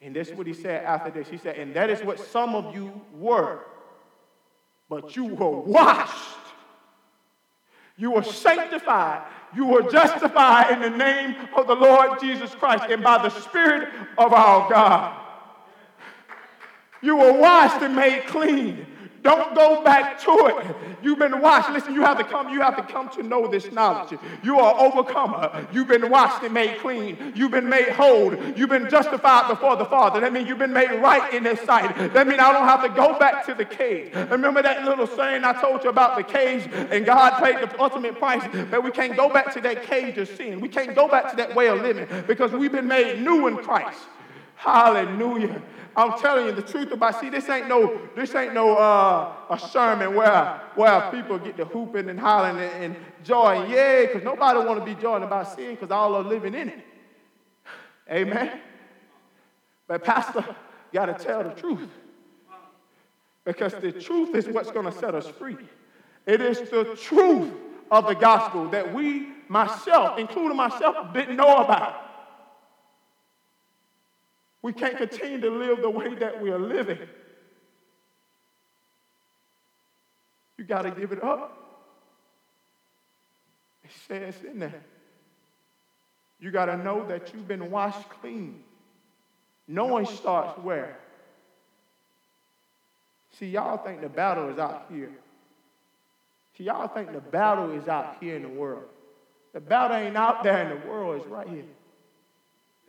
And 0.00 0.14
this 0.14 0.28
is 0.28 0.36
what 0.36 0.46
he 0.46 0.54
said 0.54 0.84
after 0.84 1.10
this. 1.10 1.28
He 1.28 1.36
said, 1.36 1.56
and 1.56 1.74
that 1.74 1.90
is 1.90 2.00
what 2.00 2.20
some 2.20 2.54
of 2.54 2.74
you 2.74 3.00
were, 3.12 3.60
but 4.88 5.16
you 5.16 5.26
were 5.26 5.58
washed. 5.60 6.38
You 7.96 8.12
were 8.12 8.22
sanctified. 8.22 9.22
You 9.54 9.66
were 9.66 9.82
justified 9.82 10.70
in 10.70 10.80
the 10.80 10.96
name 10.96 11.34
of 11.56 11.66
the 11.66 11.74
Lord 11.74 12.20
Jesus 12.20 12.54
Christ 12.54 12.84
and 12.90 13.02
by 13.02 13.22
the 13.22 13.30
Spirit 13.30 13.88
of 14.18 14.32
our 14.32 14.68
God. 14.70 15.22
You 17.02 17.16
were 17.16 17.32
washed 17.32 17.82
and 17.82 17.96
made 17.96 18.26
clean. 18.26 18.86
Don't 19.26 19.56
go 19.56 19.82
back 19.82 20.20
to 20.20 20.30
it. 20.30 20.76
You've 21.02 21.18
been 21.18 21.40
washed. 21.40 21.68
Listen, 21.70 21.94
you 21.94 22.02
have 22.02 22.16
to 22.16 22.22
come, 22.22 22.48
you 22.48 22.60
have 22.60 22.76
to 22.76 22.82
come 22.84 23.08
to 23.08 23.24
know 23.24 23.48
this 23.48 23.72
knowledge. 23.72 24.16
You 24.44 24.60
are 24.60 24.72
overcomer. 24.78 25.66
You've 25.72 25.88
been 25.88 26.08
washed 26.10 26.44
and 26.44 26.54
made 26.54 26.78
clean. 26.78 27.32
You've 27.34 27.50
been 27.50 27.68
made 27.68 27.88
whole. 27.88 28.32
You've 28.56 28.68
been 28.68 28.88
justified 28.88 29.48
before 29.48 29.74
the 29.74 29.84
Father. 29.84 30.20
That 30.20 30.32
means 30.32 30.48
you've 30.48 30.60
been 30.60 30.72
made 30.72 30.92
right 31.02 31.34
in 31.34 31.44
his 31.44 31.58
sight. 31.62 31.92
That 32.14 32.28
means 32.28 32.38
I 32.38 32.52
don't 32.52 32.68
have 32.68 32.84
to 32.84 32.88
go 32.88 33.18
back 33.18 33.44
to 33.46 33.54
the 33.54 33.64
cage. 33.64 34.14
Remember 34.14 34.62
that 34.62 34.84
little 34.84 35.08
saying 35.08 35.42
I 35.42 35.60
told 35.60 35.82
you 35.82 35.90
about 35.90 36.16
the 36.16 36.22
cage 36.22 36.68
and 36.72 37.04
God 37.04 37.42
paid 37.42 37.56
the 37.56 37.82
ultimate 37.82 38.20
price, 38.20 38.48
but 38.70 38.84
we 38.84 38.92
can't 38.92 39.16
go 39.16 39.28
back 39.28 39.52
to 39.54 39.60
that 39.62 39.82
cage 39.82 40.18
of 40.18 40.28
sin. 40.28 40.60
We 40.60 40.68
can't 40.68 40.94
go 40.94 41.08
back 41.08 41.30
to 41.30 41.36
that 41.36 41.56
way 41.56 41.66
of 41.66 41.82
living 41.82 42.06
because 42.28 42.52
we've 42.52 42.70
been 42.70 42.86
made 42.86 43.22
new 43.22 43.48
in 43.48 43.56
Christ. 43.56 43.98
Hallelujah. 44.56 45.62
I'm 45.94 46.18
telling 46.18 46.46
you 46.46 46.52
the 46.52 46.62
truth 46.62 46.92
about 46.92 47.20
see 47.20 47.30
this 47.30 47.48
ain't 47.48 47.68
no 47.68 48.00
this 48.14 48.34
ain't 48.34 48.52
no 48.52 48.76
uh, 48.76 49.32
a 49.48 49.58
sermon 49.58 50.14
where 50.14 50.60
where 50.74 51.10
people 51.10 51.38
get 51.38 51.56
to 51.56 51.64
hooping 51.64 52.10
and 52.10 52.20
hollering 52.20 52.58
and, 52.58 52.84
and 52.84 52.96
joy 53.24 53.66
yeah 53.66 54.02
because 54.02 54.22
nobody 54.22 54.58
want 54.58 54.78
to 54.78 54.84
be 54.84 55.00
joying 55.00 55.22
about 55.22 55.54
sin 55.54 55.74
because 55.74 55.90
all 55.90 56.14
are 56.14 56.22
living 56.22 56.54
in 56.54 56.68
it. 56.68 56.80
Amen. 58.10 58.60
But 59.88 60.04
pastor, 60.04 60.44
got 60.92 61.06
to 61.06 61.14
tell 61.14 61.42
the 61.42 61.50
truth 61.50 61.88
because 63.44 63.72
the 63.74 63.92
truth 63.92 64.34
is 64.34 64.48
what's 64.48 64.70
going 64.70 64.86
to 64.86 64.92
set 64.92 65.14
us 65.14 65.26
free. 65.26 65.56
It 66.26 66.40
is 66.40 66.68
the 66.68 66.98
truth 67.00 67.52
of 67.90 68.06
the 68.06 68.14
gospel 68.14 68.68
that 68.70 68.92
we 68.92 69.28
myself, 69.48 70.18
including 70.18 70.56
myself, 70.56 71.14
didn't 71.14 71.36
know 71.36 71.56
about. 71.58 72.05
We 74.62 74.72
can't 74.72 74.96
continue 74.96 75.40
to 75.40 75.50
live 75.50 75.82
the 75.82 75.90
way 75.90 76.14
that 76.16 76.40
we 76.40 76.50
are 76.50 76.58
living. 76.58 76.98
You 80.58 80.64
got 80.64 80.82
to 80.82 80.90
give 80.90 81.12
it 81.12 81.22
up. 81.22 81.62
It 83.84 83.90
says 84.08 84.34
in 84.44 84.58
there. 84.58 84.82
You 86.40 86.50
got 86.50 86.66
to 86.66 86.76
know 86.76 87.06
that 87.06 87.32
you've 87.32 87.46
been 87.46 87.70
washed 87.70 88.08
clean. 88.08 88.62
Knowing 89.68 90.06
starts 90.06 90.58
where? 90.58 90.98
See, 93.38 93.46
y'all 93.46 93.76
think 93.78 94.00
the 94.00 94.08
battle 94.08 94.48
is 94.48 94.58
out 94.58 94.86
here. 94.90 95.12
See, 96.56 96.64
y'all 96.64 96.88
think 96.88 97.12
the 97.12 97.20
battle 97.20 97.70
is 97.72 97.86
out 97.86 98.16
here 98.20 98.36
in 98.36 98.42
the 98.42 98.48
world. 98.48 98.84
The 99.52 99.60
battle 99.60 99.96
ain't 99.96 100.16
out 100.16 100.42
there 100.42 100.62
in 100.62 100.80
the 100.80 100.86
world, 100.88 101.20
it's 101.20 101.26
right 101.26 101.48
here 101.48 101.64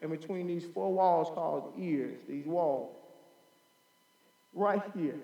in 0.01 0.09
between 0.09 0.47
these 0.47 0.65
four 0.73 0.93
walls 0.93 1.29
called 1.33 1.73
ears, 1.77 2.19
these 2.27 2.45
walls, 2.45 2.95
right 4.53 4.83
here. 4.95 5.19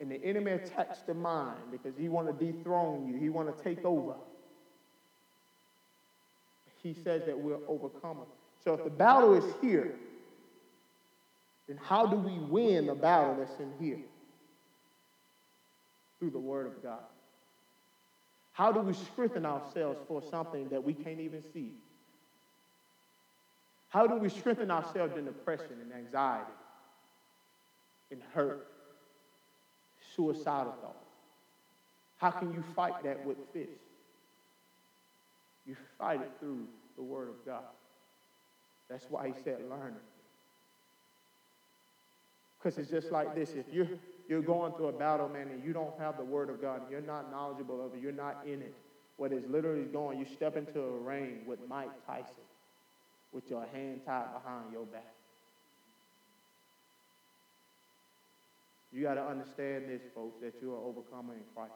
And 0.00 0.10
the 0.10 0.22
enemy 0.24 0.52
attacks 0.52 1.00
the 1.00 1.14
mind 1.14 1.58
because 1.72 1.94
he 1.98 2.08
want 2.08 2.28
to 2.28 2.52
dethrone 2.52 3.08
you. 3.08 3.18
He 3.18 3.30
want 3.30 3.56
to 3.56 3.64
take 3.64 3.84
over. 3.84 4.14
He 6.82 6.94
says 6.94 7.22
that 7.26 7.36
we're 7.36 7.58
overcomers. 7.68 8.28
So 8.64 8.74
if 8.74 8.84
the 8.84 8.90
battle 8.90 9.34
is 9.34 9.44
here, 9.60 9.94
then 11.66 11.78
how 11.82 12.06
do 12.06 12.16
we 12.16 12.38
win 12.38 12.86
the 12.86 12.94
battle 12.94 13.36
that's 13.36 13.58
in 13.58 13.72
here? 13.80 13.98
Through 16.20 16.30
the 16.30 16.38
word 16.38 16.66
of 16.66 16.82
God. 16.82 17.00
How 18.52 18.72
do 18.72 18.80
we 18.80 18.92
strengthen 18.92 19.46
ourselves 19.46 19.98
for 20.06 20.22
something 20.22 20.68
that 20.68 20.82
we 20.82 20.94
can't 20.94 21.20
even 21.20 21.42
see? 21.52 21.72
How 23.88 24.06
do 24.06 24.16
we 24.16 24.28
strengthen 24.28 24.70
ourselves 24.70 25.16
in 25.16 25.24
depression 25.24 25.76
and 25.80 25.92
anxiety 25.92 26.52
and 28.10 28.20
hurt, 28.34 28.66
suicidal 30.14 30.72
thoughts? 30.80 31.06
How 32.18 32.30
can 32.30 32.52
you 32.52 32.62
fight 32.74 33.02
that 33.04 33.24
with 33.24 33.38
fists? 33.52 33.72
You 35.66 35.76
fight 35.98 36.20
it 36.20 36.30
through 36.38 36.66
the 36.96 37.02
Word 37.02 37.28
of 37.28 37.46
God. 37.46 37.62
That's 38.90 39.06
why 39.08 39.28
he 39.28 39.34
said 39.42 39.58
learn 39.70 39.94
it. 39.94 40.02
Because 42.58 42.78
it's 42.78 42.90
just 42.90 43.12
like 43.12 43.34
this. 43.34 43.52
If 43.52 43.72
you're, 43.72 43.88
you're 44.28 44.42
going 44.42 44.72
through 44.72 44.88
a 44.88 44.92
battle, 44.92 45.28
man, 45.28 45.48
and 45.48 45.64
you 45.64 45.72
don't 45.72 45.96
have 45.98 46.16
the 46.16 46.24
Word 46.24 46.50
of 46.50 46.60
God, 46.60 46.82
you're 46.90 47.00
not 47.00 47.30
knowledgeable 47.30 47.84
of 47.84 47.94
it, 47.94 48.00
you're 48.02 48.12
not 48.12 48.42
in 48.44 48.60
it, 48.60 48.74
what 49.16 49.32
is 49.32 49.44
literally 49.48 49.84
going, 49.84 50.18
you 50.18 50.26
step 50.26 50.56
into 50.56 50.80
a 50.80 50.98
ring 50.98 51.40
with 51.46 51.60
Mike 51.68 51.90
Tyson 52.06 52.34
with 53.32 53.48
your 53.50 53.66
hand 53.72 54.00
tied 54.06 54.32
behind 54.32 54.72
your 54.72 54.86
back. 54.86 55.14
You 58.92 59.02
got 59.02 59.14
to 59.14 59.24
understand 59.24 59.88
this, 59.88 60.00
folks, 60.14 60.40
that 60.40 60.54
you 60.62 60.72
are 60.72 60.78
overcomer 60.78 61.34
in 61.34 61.42
Christ. 61.54 61.72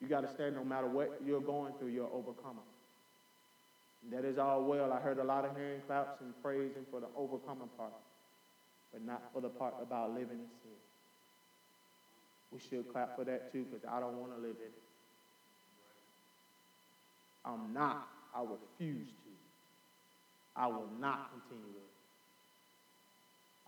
You 0.00 0.08
got 0.08 0.20
to 0.20 0.32
stand 0.34 0.56
no 0.56 0.64
matter 0.64 0.86
what 0.86 1.20
you're 1.24 1.40
going 1.40 1.72
through, 1.78 1.88
you're 1.88 2.10
overcomer. 2.12 2.60
That 4.12 4.26
is 4.26 4.36
all 4.36 4.64
well. 4.64 4.92
I 4.92 5.00
heard 5.00 5.18
a 5.18 5.24
lot 5.24 5.46
of 5.46 5.56
hand 5.56 5.80
claps 5.86 6.20
and 6.20 6.34
praising 6.42 6.84
for 6.90 7.00
the 7.00 7.06
overcoming 7.16 7.70
part, 7.78 7.94
but 8.92 9.02
not 9.02 9.22
for 9.32 9.40
the 9.40 9.48
part 9.48 9.74
about 9.80 10.10
living 10.10 10.38
in 10.38 10.50
sin. 10.62 10.72
We 12.52 12.60
should 12.60 12.92
clap 12.92 13.16
for 13.16 13.24
that 13.24 13.50
too, 13.50 13.64
because 13.64 13.88
I 13.90 14.00
don't 14.00 14.18
want 14.18 14.36
to 14.36 14.40
live 14.42 14.56
in 14.56 14.66
it. 14.66 14.82
I'm 17.46 17.72
not 17.72 18.08
I 18.34 18.40
refuse 18.40 19.06
to. 19.06 19.30
I 20.56 20.66
will 20.66 20.88
not 21.00 21.30
continue 21.32 21.76
it. 21.76 21.84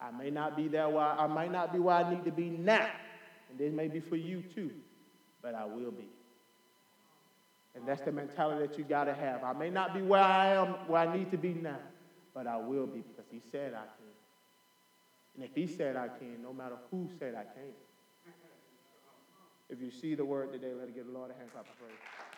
I 0.00 0.11
may 0.11 0.31
not 0.31 0.57
be 0.57 0.68
there 0.68 0.88
where 0.88 1.05
I 1.05 1.26
might 1.26 1.50
not 1.50 1.72
be 1.72 1.79
where 1.79 1.96
I 1.96 2.11
need 2.11 2.24
to 2.24 2.31
be 2.31 2.50
now. 2.50 2.90
And 3.50 3.59
this 3.59 3.72
may 3.72 3.88
be 3.88 4.00
for 4.00 4.16
you 4.16 4.42
too, 4.55 4.70
but 5.42 5.55
I 5.55 5.64
will 5.64 5.90
be. 5.90 6.09
And 7.74 7.87
that's 7.87 8.02
the 8.02 8.12
mentality 8.12 8.66
that 8.66 8.79
you 8.79 8.85
got 8.85 9.05
to 9.05 9.14
have. 9.14 9.44
I 9.44 9.52
may 9.52 9.70
not 9.70 9.94
be 9.94 10.02
where 10.02 10.22
I 10.22 10.48
am, 10.55 10.68
where 10.88 11.00
I 11.00 11.16
need 11.16 11.31
to 11.31 11.37
be 11.37 11.55
now, 11.55 11.79
but 12.35 12.46
I 12.46 12.57
will 12.57 12.87
be 12.87 13.00
because 13.00 13.31
he 13.31 13.40
said 13.52 13.74
I 13.74 13.85
can. 13.85 14.07
And 15.35 15.44
if 15.44 15.55
he 15.55 15.66
said 15.66 15.96
I 15.96 16.09
can, 16.09 16.42
no 16.42 16.52
matter 16.52 16.76
who 16.90 17.09
said 17.18 17.35
I 17.35 17.44
can't. 17.44 17.76
If 19.68 19.81
you 19.81 19.90
see 19.90 20.14
the 20.14 20.24
word 20.24 20.52
today, 20.52 20.72
let 20.79 20.88
it 20.88 20.94
get 20.94 21.07
the 21.07 21.12
Lord 21.12 21.31
a 21.31 21.35
hand 21.35 21.50
clap 21.52 21.66
of. 21.66 22.36